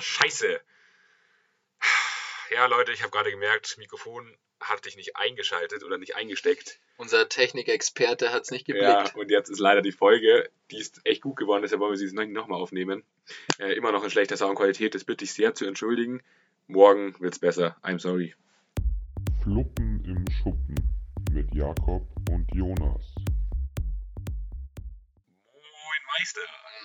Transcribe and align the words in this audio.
Scheiße. 0.00 0.60
Ja, 2.50 2.66
Leute, 2.66 2.92
ich 2.92 3.02
habe 3.02 3.10
gerade 3.10 3.30
gemerkt, 3.30 3.66
das 3.66 3.76
Mikrofon 3.78 4.36
hatte 4.60 4.88
ich 4.88 4.96
nicht 4.96 5.16
eingeschaltet 5.16 5.82
oder 5.82 5.98
nicht 5.98 6.16
eingesteckt. 6.16 6.78
Unser 6.96 7.28
Technikexperte 7.28 8.32
hat 8.32 8.42
es 8.42 8.50
nicht 8.50 8.66
geblickt. 8.66 8.86
Ja, 8.86 9.14
und 9.14 9.30
jetzt 9.30 9.48
ist 9.48 9.58
leider 9.58 9.82
die 9.82 9.92
Folge, 9.92 10.50
die 10.70 10.78
ist 10.78 11.00
echt 11.04 11.22
gut 11.22 11.36
geworden, 11.36 11.62
deshalb 11.62 11.80
wollen 11.80 11.92
wir 11.92 11.98
sie 11.98 12.14
nochmal 12.14 12.60
aufnehmen. 12.60 13.02
Äh, 13.58 13.72
immer 13.72 13.90
noch 13.90 14.04
in 14.04 14.10
schlechter 14.10 14.36
Soundqualität, 14.36 14.94
das 14.94 15.04
bitte 15.04 15.24
ich 15.24 15.32
sehr 15.32 15.54
zu 15.54 15.64
entschuldigen. 15.66 16.22
Morgen 16.66 17.18
wird's 17.20 17.38
besser. 17.38 17.76
I'm 17.82 17.98
sorry. 17.98 18.34
Fluppen 19.42 20.04
im 20.04 20.24
Schuppen 20.30 20.76
mit 21.32 21.52
Jakob 21.54 22.06
und 22.30 22.46
Jonas. 22.54 23.14
Moin 25.48 26.02
Meister. 26.18 26.40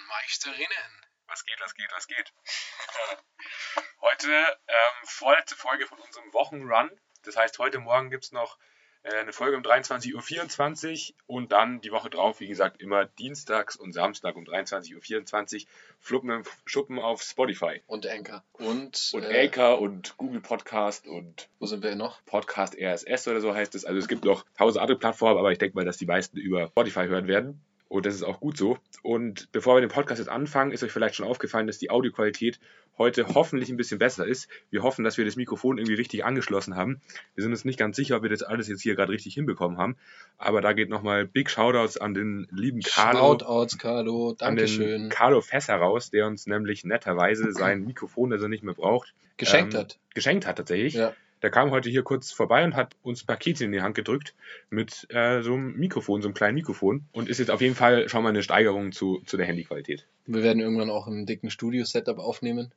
Meisterinnen. 0.07 1.06
Was 1.29 1.45
geht, 1.45 1.59
was 1.59 1.75
geht, 1.75 1.91
was 1.93 2.07
geht? 2.07 2.33
heute 4.01 4.27
ähm, 4.29 5.05
vorletzte 5.05 5.55
Folge 5.55 5.85
von 5.85 5.99
unserem 5.99 6.31
Wochenrun. 6.33 6.89
Das 7.23 7.35
heißt, 7.35 7.59
heute 7.59 7.79
Morgen 7.79 8.09
gibt 8.09 8.23
es 8.23 8.31
noch 8.31 8.57
äh, 9.03 9.13
eine 9.13 9.33
Folge 9.33 9.57
um 9.57 9.63
23.24 9.63 11.09
Uhr 11.09 11.35
und 11.35 11.51
dann 11.51 11.81
die 11.81 11.91
Woche 11.91 12.09
drauf, 12.09 12.39
wie 12.39 12.47
gesagt, 12.47 12.81
immer 12.81 13.05
dienstags 13.05 13.75
und 13.75 13.91
Samstag 13.91 14.37
um 14.37 14.45
23.24 14.45 15.63
Uhr 15.63 15.67
Fluppen 15.99 16.29
im 16.29 16.43
Schuppen 16.65 16.97
auf 16.97 17.21
Spotify. 17.21 17.81
Und 17.87 18.07
Anchor. 18.07 18.43
Und, 18.53 19.11
Und 19.13 19.23
äh, 19.23 19.45
Anchor 19.45 19.81
und 19.81 20.15
Google 20.15 20.39
Podcast 20.39 21.07
und 21.07 21.49
Wo 21.59 21.65
sind 21.65 21.83
wir 21.83 21.95
noch? 21.95 22.23
Podcast 22.25 22.77
RSS 22.79 23.27
oder 23.27 23.41
so 23.41 23.53
heißt 23.53 23.75
es. 23.75 23.83
Also 23.83 23.99
es 23.99 24.07
gibt 24.07 24.23
noch 24.23 24.45
tausend 24.57 24.81
andere 24.81 24.97
Plattformen, 24.97 25.37
aber 25.37 25.51
ich 25.51 25.57
denke 25.57 25.75
mal, 25.75 25.85
dass 25.85 25.97
die 25.97 26.05
meisten 26.05 26.37
über 26.37 26.67
Spotify 26.67 27.05
hören 27.07 27.27
werden. 27.27 27.61
Und 27.89 28.05
das 28.05 28.15
ist 28.15 28.23
auch 28.23 28.39
gut 28.39 28.57
so. 28.57 28.77
Und 29.01 29.51
bevor 29.51 29.75
wir 29.75 29.81
den 29.81 29.89
Podcast 29.89 30.19
jetzt 30.19 30.27
anfangen, 30.29 30.71
ist 30.71 30.83
euch 30.83 30.91
vielleicht 30.91 31.15
schon 31.15 31.27
aufgefallen, 31.27 31.67
dass 31.67 31.77
die 31.77 31.89
Audioqualität 31.89 32.59
heute 32.97 33.27
hoffentlich 33.33 33.69
ein 33.69 33.77
bisschen 33.77 33.99
besser 33.99 34.25
ist. 34.25 34.49
Wir 34.69 34.83
hoffen, 34.83 35.03
dass 35.03 35.17
wir 35.17 35.25
das 35.25 35.35
Mikrofon 35.35 35.77
irgendwie 35.77 35.95
richtig 35.95 36.25
angeschlossen 36.25 36.75
haben. 36.75 37.01
Wir 37.35 37.43
sind 37.43 37.51
uns 37.51 37.63
nicht 37.63 37.79
ganz 37.79 37.95
sicher, 37.95 38.17
ob 38.17 38.23
wir 38.23 38.29
das 38.29 38.43
alles 38.43 38.67
jetzt 38.67 38.81
hier 38.81 38.95
gerade 38.95 39.11
richtig 39.11 39.35
hinbekommen 39.35 39.77
haben. 39.77 39.95
Aber 40.37 40.61
da 40.61 40.73
geht 40.73 40.89
nochmal 40.89 41.25
Big 41.25 41.49
Shoutouts 41.49 41.97
an 41.97 42.13
den 42.13 42.47
lieben 42.51 42.81
Carlo. 42.81 43.19
Shoutouts, 43.19 43.77
Carlo. 43.77 44.29
an 44.29 44.55
den 44.55 44.65
Dankeschön. 44.65 45.09
Carlo 45.09 45.41
Fässer 45.41 45.75
raus, 45.75 46.09
der 46.09 46.27
uns 46.27 46.47
nämlich 46.47 46.83
netterweise 46.83 47.51
sein 47.53 47.85
Mikrofon, 47.85 48.31
das 48.31 48.41
er 48.41 48.49
nicht 48.49 48.63
mehr 48.63 48.73
braucht, 48.73 49.13
Geschenkt 49.37 49.75
ähm, 49.75 49.81
hat. 49.81 49.99
geschenkt 50.13 50.47
hat 50.47 50.57
tatsächlich. 50.57 50.95
Ja. 50.95 51.13
Der 51.41 51.51
kam 51.51 51.71
heute 51.71 51.89
hier 51.89 52.03
kurz 52.03 52.31
vorbei 52.31 52.63
und 52.63 52.75
hat 52.75 52.95
uns 53.03 53.23
ein 53.23 53.27
Paket 53.27 53.61
in 53.61 53.71
die 53.71 53.81
Hand 53.81 53.95
gedrückt 53.95 54.33
mit 54.69 55.07
äh, 55.09 55.41
so 55.41 55.53
einem 55.53 55.75
Mikrofon, 55.77 56.21
so 56.21 56.27
einem 56.27 56.33
kleinen 56.33 56.55
Mikrofon. 56.55 57.05
Und 57.11 57.29
ist 57.29 57.37
jetzt 57.37 57.51
auf 57.51 57.61
jeden 57.61 57.75
Fall 57.75 58.09
schon 58.09 58.23
mal 58.23 58.29
eine 58.29 58.41
Steigerung 58.41 58.91
zu, 58.91 59.21
zu 59.25 59.37
der 59.37 59.45
Handyqualität. 59.45 60.07
Wir 60.25 60.41
werden 60.41 60.59
irgendwann 60.59 60.89
auch 60.89 61.07
im 61.07 61.25
dicken 61.25 61.51
Studio-Setup 61.51 62.17
aufnehmen, 62.17 62.71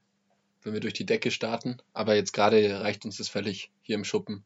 wenn 0.62 0.74
wir 0.74 0.80
durch 0.80 0.92
die 0.92 1.06
Decke 1.06 1.30
starten. 1.30 1.78
Aber 1.94 2.14
jetzt 2.14 2.32
gerade 2.32 2.80
reicht 2.82 3.04
uns 3.06 3.16
das 3.16 3.28
völlig 3.28 3.70
hier 3.82 3.94
im 3.96 4.04
Schuppen. 4.04 4.44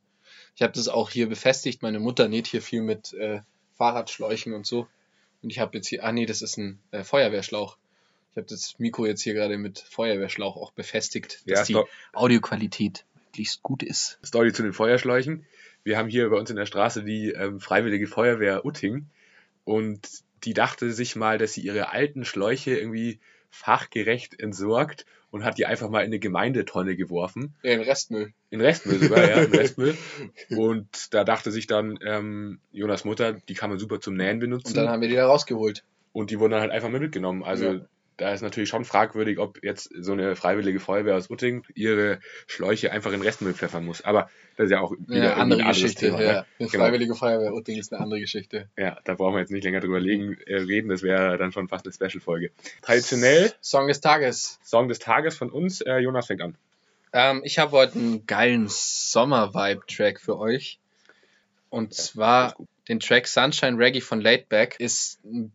Ich 0.55 0.63
habe 0.63 0.73
das 0.73 0.89
auch 0.89 1.11
hier 1.11 1.29
befestigt. 1.29 1.83
Meine 1.83 1.99
Mutter 1.99 2.29
näht 2.29 2.47
hier 2.47 2.63
viel 2.63 2.83
mit 2.83 3.13
äh, 3.15 3.41
Fahrradschläuchen 3.77 4.53
und 4.53 4.65
so. 4.65 4.87
Und 5.43 5.51
ich 5.51 5.59
habe 5.59 5.77
jetzt 5.77 5.89
hier, 5.89 6.05
ah 6.05 6.13
nee, 6.13 6.27
das 6.27 6.41
ist 6.41 6.57
ein 6.57 6.79
äh, 6.93 7.03
Feuerwehrschlauch. 7.03 7.77
Ich 8.31 8.37
habe 8.37 8.47
das 8.47 8.79
Mikro 8.79 9.07
jetzt 9.07 9.23
hier 9.23 9.35
gerade 9.35 9.59
mit 9.59 9.79
Feuerwehrschlauch 9.79 10.57
auch 10.57 10.73
befestigt, 10.73 11.43
dass 11.47 11.69
Ja, 11.69 11.83
die 11.83 11.89
Audioqualität 12.13 13.05
möglichst 13.35 13.65
gut 13.65 13.83
ist. 13.83 14.21
Story 14.25 14.53
zu 14.53 14.63
den 14.63 14.73
Feuerschläuchen. 14.73 15.45
Wir 15.83 15.99
haben 15.99 16.09
hier 16.09 16.31
bei 16.31 16.37
uns 16.37 16.51
in 16.51 16.57
der 16.57 16.67
Straße 16.67 17.03
die 17.03 17.31
ähm, 17.33 17.59
Freiwillige 17.59 18.07
Feuerwehr 18.07 18.65
Utting. 18.65 19.07
Und 19.65 20.09
die 20.45 20.55
dachte 20.55 20.93
sich 20.93 21.17
mal, 21.17 21.37
dass 21.37 21.55
sie 21.55 21.63
ihre 21.63 21.91
alten 21.91 22.25
Schläuche 22.25 22.77
irgendwie 22.77 23.19
fachgerecht 23.51 24.39
entsorgt 24.39 25.05
und 25.33 25.45
hat 25.45 25.59
die 25.59 25.67
einfach 25.67 25.91
mal 25.91 26.01
in 26.01 26.07
eine 26.07 26.21
Gemeindetonne 26.21 26.95
geworfen. 26.95 27.55
Ja, 27.65 27.73
in 27.73 27.81
Restmüll. 27.81 28.33
In 28.51 28.61
Restmüll 28.61 29.01
sogar, 29.01 29.29
ja, 29.29 29.43
in 29.43 29.53
Restmüll. 29.53 29.97
Und 30.51 31.13
da 31.13 31.25
dachte 31.25 31.51
sich 31.51 31.67
dann 31.67 31.99
ähm, 32.07 32.61
Jonas 32.71 33.05
Mutter, 33.05 33.33
die 33.33 33.55
kann 33.55 33.71
man 33.71 33.81
super 33.81 34.01
zum 34.01 34.15
Nähen 34.15 34.39
benutzen. 34.39 34.69
Und 34.69 34.77
dann 34.77 34.89
haben 34.89 35.03
wir 35.03 35.09
die 35.09 35.17
da 35.17 35.27
rausgeholt. 35.27 35.83
Und 36.13 36.31
die 36.31 36.39
wurden 36.39 36.53
dann 36.53 36.61
halt 36.61 36.71
einfach 36.71 36.89
mal 36.89 37.01
mitgenommen. 37.01 37.43
Also 37.43 37.65
Ja. 37.65 37.81
Da 38.17 38.33
ist 38.33 38.43
natürlich 38.43 38.69
schon 38.69 38.85
fragwürdig, 38.85 39.39
ob 39.39 39.63
jetzt 39.65 39.91
so 39.99 40.13
eine 40.13 40.37
freiwillige 40.37 40.79
Feuerwehr 40.81 41.17
aus 41.17 41.31
Utting 41.31 41.65
ihre 41.75 42.21
Schläuche 42.47 42.93
einfach 42.93 43.13
in 43.13 43.23
Restmüll 43.23 43.55
pfeffern 43.55 43.85
muss. 43.85 44.03
Aber 44.03 44.31
das 44.57 44.67
ist 44.67 44.71
ja 44.71 44.81
auch 44.81 44.93
wieder 44.93 45.25
Ja, 45.25 45.35
andere 45.35 45.63
ein 45.63 45.69
Geschichte. 45.69 46.07
Thema, 46.07 46.23
ja. 46.23 46.33
ne? 46.33 46.47
Eine 46.59 46.69
Genau. 46.69 46.85
Freiwillige 46.85 47.15
Feuerwehr 47.15 47.53
Utting 47.53 47.77
ist 47.79 47.93
eine 47.93 48.03
andere 48.03 48.21
Geschichte. 48.21 48.69
Ja, 48.77 48.99
da 49.05 49.15
brauchen 49.15 49.35
wir 49.35 49.41
jetzt 49.41 49.51
nicht 49.51 49.65
länger 49.65 49.81
drüber 49.81 49.99
legen, 50.01 50.37
äh, 50.47 50.57
reden. 50.57 50.89
Das 50.91 51.03
wäre 51.03 51.37
dann 51.39 51.51
schon 51.53 51.69
fast 51.69 51.87
eine 51.87 51.93
Special-Folge. 51.93 52.51
Traditionell 52.83 53.53
Song 53.61 53.89
des 53.89 54.01
Tages. 54.01 54.61
Song 54.63 54.89
des 54.89 55.01
Tages 55.01 55.37
von 55.37 55.51
uns. 55.51 55.81
Äh, 55.81 55.99
Jonas 55.99 56.27
fängt 56.27 56.43
an. 56.43 56.55
Ähm, 57.13 57.43
ich 57.45 57.59
habe 57.59 57.73
heute 57.73 57.99
einen 57.99 58.27
geilen 58.27 58.67
Sommer-Vibe-Track 58.69 60.21
für 60.21 60.39
euch. 60.39 60.79
Und 61.71 61.87
alles 61.93 62.07
zwar 62.07 62.55
den 62.89 63.01
Track 63.01 63.27
Sunshine 63.27 63.77
Reggae 63.79 64.01
von 64.01 64.21
Laidback. 64.21 64.77
Ist 64.79 65.19
ein 65.25 65.53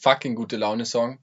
fucking 0.00 0.34
gute 0.34 0.56
Laune-Song. 0.56 1.18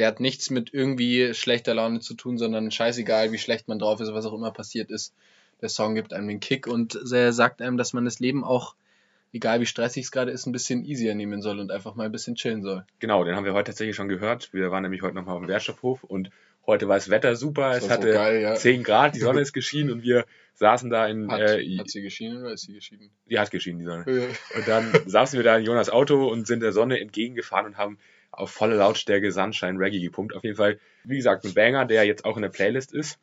Der 0.00 0.06
hat 0.06 0.18
nichts 0.18 0.48
mit 0.48 0.72
irgendwie 0.72 1.34
schlechter 1.34 1.74
Laune 1.74 2.00
zu 2.00 2.14
tun, 2.14 2.38
sondern 2.38 2.70
scheißegal, 2.70 3.32
wie 3.32 3.38
schlecht 3.38 3.68
man 3.68 3.78
drauf 3.78 4.00
ist, 4.00 4.14
was 4.14 4.24
auch 4.24 4.32
immer 4.32 4.50
passiert 4.50 4.90
ist. 4.90 5.12
Der 5.60 5.68
Song 5.68 5.94
gibt 5.94 6.14
einem 6.14 6.26
den 6.26 6.40
Kick 6.40 6.66
und 6.66 6.98
er 7.12 7.34
sagt 7.34 7.60
einem, 7.60 7.76
dass 7.76 7.92
man 7.92 8.06
das 8.06 8.18
Leben 8.18 8.42
auch, 8.42 8.74
egal 9.34 9.60
wie 9.60 9.66
stressig 9.66 10.04
es 10.04 10.10
gerade 10.10 10.30
ist, 10.30 10.46
ein 10.46 10.52
bisschen 10.52 10.86
easier 10.86 11.14
nehmen 11.14 11.42
soll 11.42 11.60
und 11.60 11.70
einfach 11.70 11.96
mal 11.96 12.06
ein 12.06 12.12
bisschen 12.12 12.34
chillen 12.34 12.62
soll. 12.62 12.86
Genau, 12.98 13.24
den 13.24 13.36
haben 13.36 13.44
wir 13.44 13.52
heute 13.52 13.72
tatsächlich 13.72 13.94
schon 13.94 14.08
gehört. 14.08 14.54
Wir 14.54 14.70
waren 14.70 14.82
nämlich 14.82 15.02
heute 15.02 15.14
nochmal 15.16 15.34
auf 15.34 15.42
dem 15.42 15.48
Wertstoffhof 15.48 16.02
und 16.02 16.30
heute 16.64 16.88
war 16.88 16.96
das 16.96 17.10
Wetter 17.10 17.36
super. 17.36 17.74
Das 17.74 17.84
Es 17.84 17.90
war 17.90 17.96
so 17.96 18.02
hatte 18.02 18.12
geil, 18.14 18.40
ja. 18.40 18.54
10 18.54 18.82
Grad, 18.82 19.14
die 19.14 19.20
Sonne 19.20 19.40
ist 19.42 19.52
geschienen 19.52 19.92
und 19.92 20.02
wir 20.02 20.24
saßen 20.54 20.88
da 20.88 21.06
in. 21.08 21.30
Hat, 21.30 21.40
Äh, 21.42 21.76
hat 21.76 21.90
sie 21.90 22.00
geschienen 22.00 22.40
oder 22.42 22.54
ist 22.54 22.62
sie 22.62 22.72
geschieden? 22.72 23.10
die 23.28 23.38
hat 23.38 23.50
geschienen, 23.50 23.80
die 23.80 23.84
Sonne. 23.84 24.04
Ja. 24.06 24.58
Und 24.58 24.66
dann 24.66 24.92
saßen 25.04 25.38
wir 25.38 25.44
da 25.44 25.58
in 25.58 25.64
Jonas 25.66 25.90
Auto 25.90 26.26
und 26.26 26.46
sind 26.46 26.62
der 26.62 26.72
Sonne 26.72 27.00
entgegengefahren 27.00 27.66
und 27.66 27.76
haben 27.76 27.98
auf 28.32 28.50
volle 28.50 28.76
Lautstärke 28.76 29.32
Sunshine 29.32 29.78
Reggae 29.78 30.00
gepumpt. 30.00 30.34
Auf 30.34 30.44
jeden 30.44 30.56
Fall, 30.56 30.78
wie 31.04 31.16
gesagt, 31.16 31.44
ein 31.44 31.54
Banger, 31.54 31.84
der 31.84 32.04
jetzt 32.04 32.24
auch 32.24 32.36
in 32.36 32.42
der 32.42 32.48
Playlist 32.48 32.92
ist. 32.92 33.18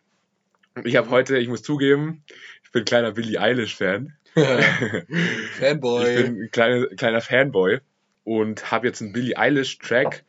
Ich 0.83 0.95
habe 0.95 1.09
heute, 1.09 1.37
ich 1.37 1.47
muss 1.47 1.63
zugeben, 1.63 2.23
ich 2.63 2.71
bin 2.71 2.85
kleiner 2.85 3.13
Billie 3.13 3.39
Eilish-Fan. 3.39 4.13
Fanboy. 5.59 6.09
Ich 6.09 6.23
bin 6.23 6.43
ein 6.43 6.51
kleiner, 6.51 6.87
kleiner 6.87 7.21
Fanboy 7.21 7.79
und 8.23 8.71
habe 8.71 8.87
jetzt 8.87 9.01
einen 9.01 9.13
Billie 9.13 9.37
Eilish-Track. 9.37 10.23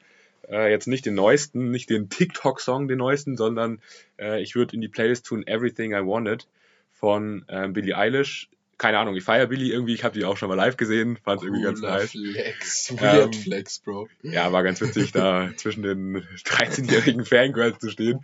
Äh, 0.49 0.71
jetzt 0.71 0.87
nicht 0.87 1.05
den 1.05 1.15
neuesten, 1.15 1.71
nicht 1.71 1.91
den 1.91 2.09
TikTok-Song, 2.09 2.89
den 2.89 2.99
neuesten, 2.99 3.37
sondern 3.37 3.83
äh, 4.19 4.41
ich 4.41 4.55
würde 4.55 4.75
in 4.75 4.81
die 4.81 4.89
Playlist 4.89 5.27
tun 5.27 5.47
Everything 5.47 5.93
I 5.93 6.07
Wanted 6.07 6.49
von 6.93 7.45
äh, 7.49 7.69
Billie 7.69 7.97
Eilish. 7.97 8.49
Keine 8.79 8.99
Ahnung, 8.99 9.17
ich 9.17 9.25
feiere 9.25 9.49
Billie 9.49 9.73
irgendwie, 9.73 9.95
ich 9.95 10.05
habe 10.05 10.17
die 10.17 10.25
auch 10.25 10.37
schon 10.37 10.49
mal 10.49 10.55
live 10.55 10.77
gesehen, 10.77 11.19
fand 11.25 11.43
irgendwie 11.43 11.65
ganz 11.65 11.81
nice. 11.81 12.13
Flex. 12.13 12.91
Ähm, 12.91 12.99
Weird 13.01 13.37
Flex, 13.37 13.81
Bro. 13.81 14.09
Ja, 14.23 14.53
war 14.53 14.63
ganz 14.63 14.81
witzig, 14.81 15.11
da 15.13 15.51
zwischen 15.57 15.83
den 15.83 16.23
13-jährigen 16.45 17.25
Fangirls 17.25 17.81
zu 17.81 17.91
stehen. 17.91 18.21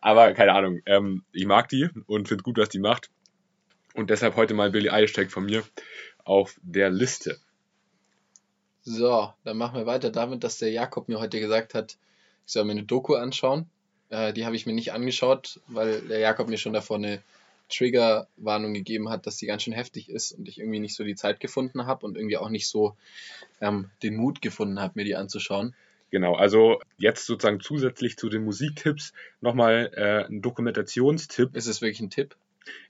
Aber 0.00 0.32
keine 0.32 0.52
Ahnung, 0.52 0.80
ähm, 0.86 1.22
ich 1.32 1.46
mag 1.46 1.68
die 1.68 1.88
und 2.06 2.26
finde 2.26 2.42
gut, 2.42 2.58
was 2.58 2.68
die 2.68 2.80
macht. 2.80 3.08
Und 3.94 4.10
deshalb 4.10 4.34
heute 4.34 4.54
mal 4.54 4.72
Billie 4.72 4.92
Eilish-Track 4.92 5.30
von 5.30 5.44
mir 5.44 5.62
auf 6.24 6.56
der 6.62 6.90
Liste. 6.90 7.38
So, 8.82 9.32
dann 9.44 9.56
machen 9.56 9.78
wir 9.78 9.86
weiter 9.86 10.10
damit, 10.10 10.42
dass 10.42 10.58
der 10.58 10.70
Jakob 10.70 11.08
mir 11.08 11.20
heute 11.20 11.38
gesagt 11.38 11.74
hat, 11.74 11.96
ich 12.46 12.52
soll 12.52 12.64
mir 12.64 12.72
eine 12.72 12.82
Doku 12.82 13.14
anschauen. 13.14 13.66
Äh, 14.10 14.32
die 14.32 14.44
habe 14.44 14.56
ich 14.56 14.66
mir 14.66 14.74
nicht 14.74 14.92
angeschaut, 14.92 15.60
weil 15.68 16.00
der 16.02 16.18
Jakob 16.18 16.48
mir 16.48 16.58
schon 16.58 16.72
davor 16.72 16.96
eine 16.96 17.22
Triggerwarnung 17.76 18.74
gegeben 18.74 19.08
hat, 19.10 19.26
dass 19.26 19.36
die 19.36 19.46
ganz 19.46 19.62
schön 19.62 19.72
heftig 19.72 20.08
ist 20.08 20.32
und 20.32 20.48
ich 20.48 20.58
irgendwie 20.58 20.80
nicht 20.80 20.94
so 20.94 21.04
die 21.04 21.14
Zeit 21.14 21.40
gefunden 21.40 21.86
habe 21.86 22.06
und 22.06 22.16
irgendwie 22.16 22.36
auch 22.36 22.50
nicht 22.50 22.68
so 22.68 22.96
ähm, 23.60 23.90
den 24.02 24.16
Mut 24.16 24.42
gefunden 24.42 24.80
habe, 24.80 24.92
mir 24.96 25.04
die 25.04 25.16
anzuschauen. 25.16 25.74
Genau, 26.10 26.34
also 26.34 26.80
jetzt 26.96 27.26
sozusagen 27.26 27.60
zusätzlich 27.60 28.16
zu 28.16 28.28
den 28.28 28.44
Musiktipps 28.44 29.12
nochmal 29.40 29.90
äh, 29.94 30.24
ein 30.26 30.42
Dokumentationstipp. 30.42 31.56
Ist 31.56 31.66
es 31.66 31.82
wirklich 31.82 32.00
ein 32.00 32.10
Tipp? 32.10 32.36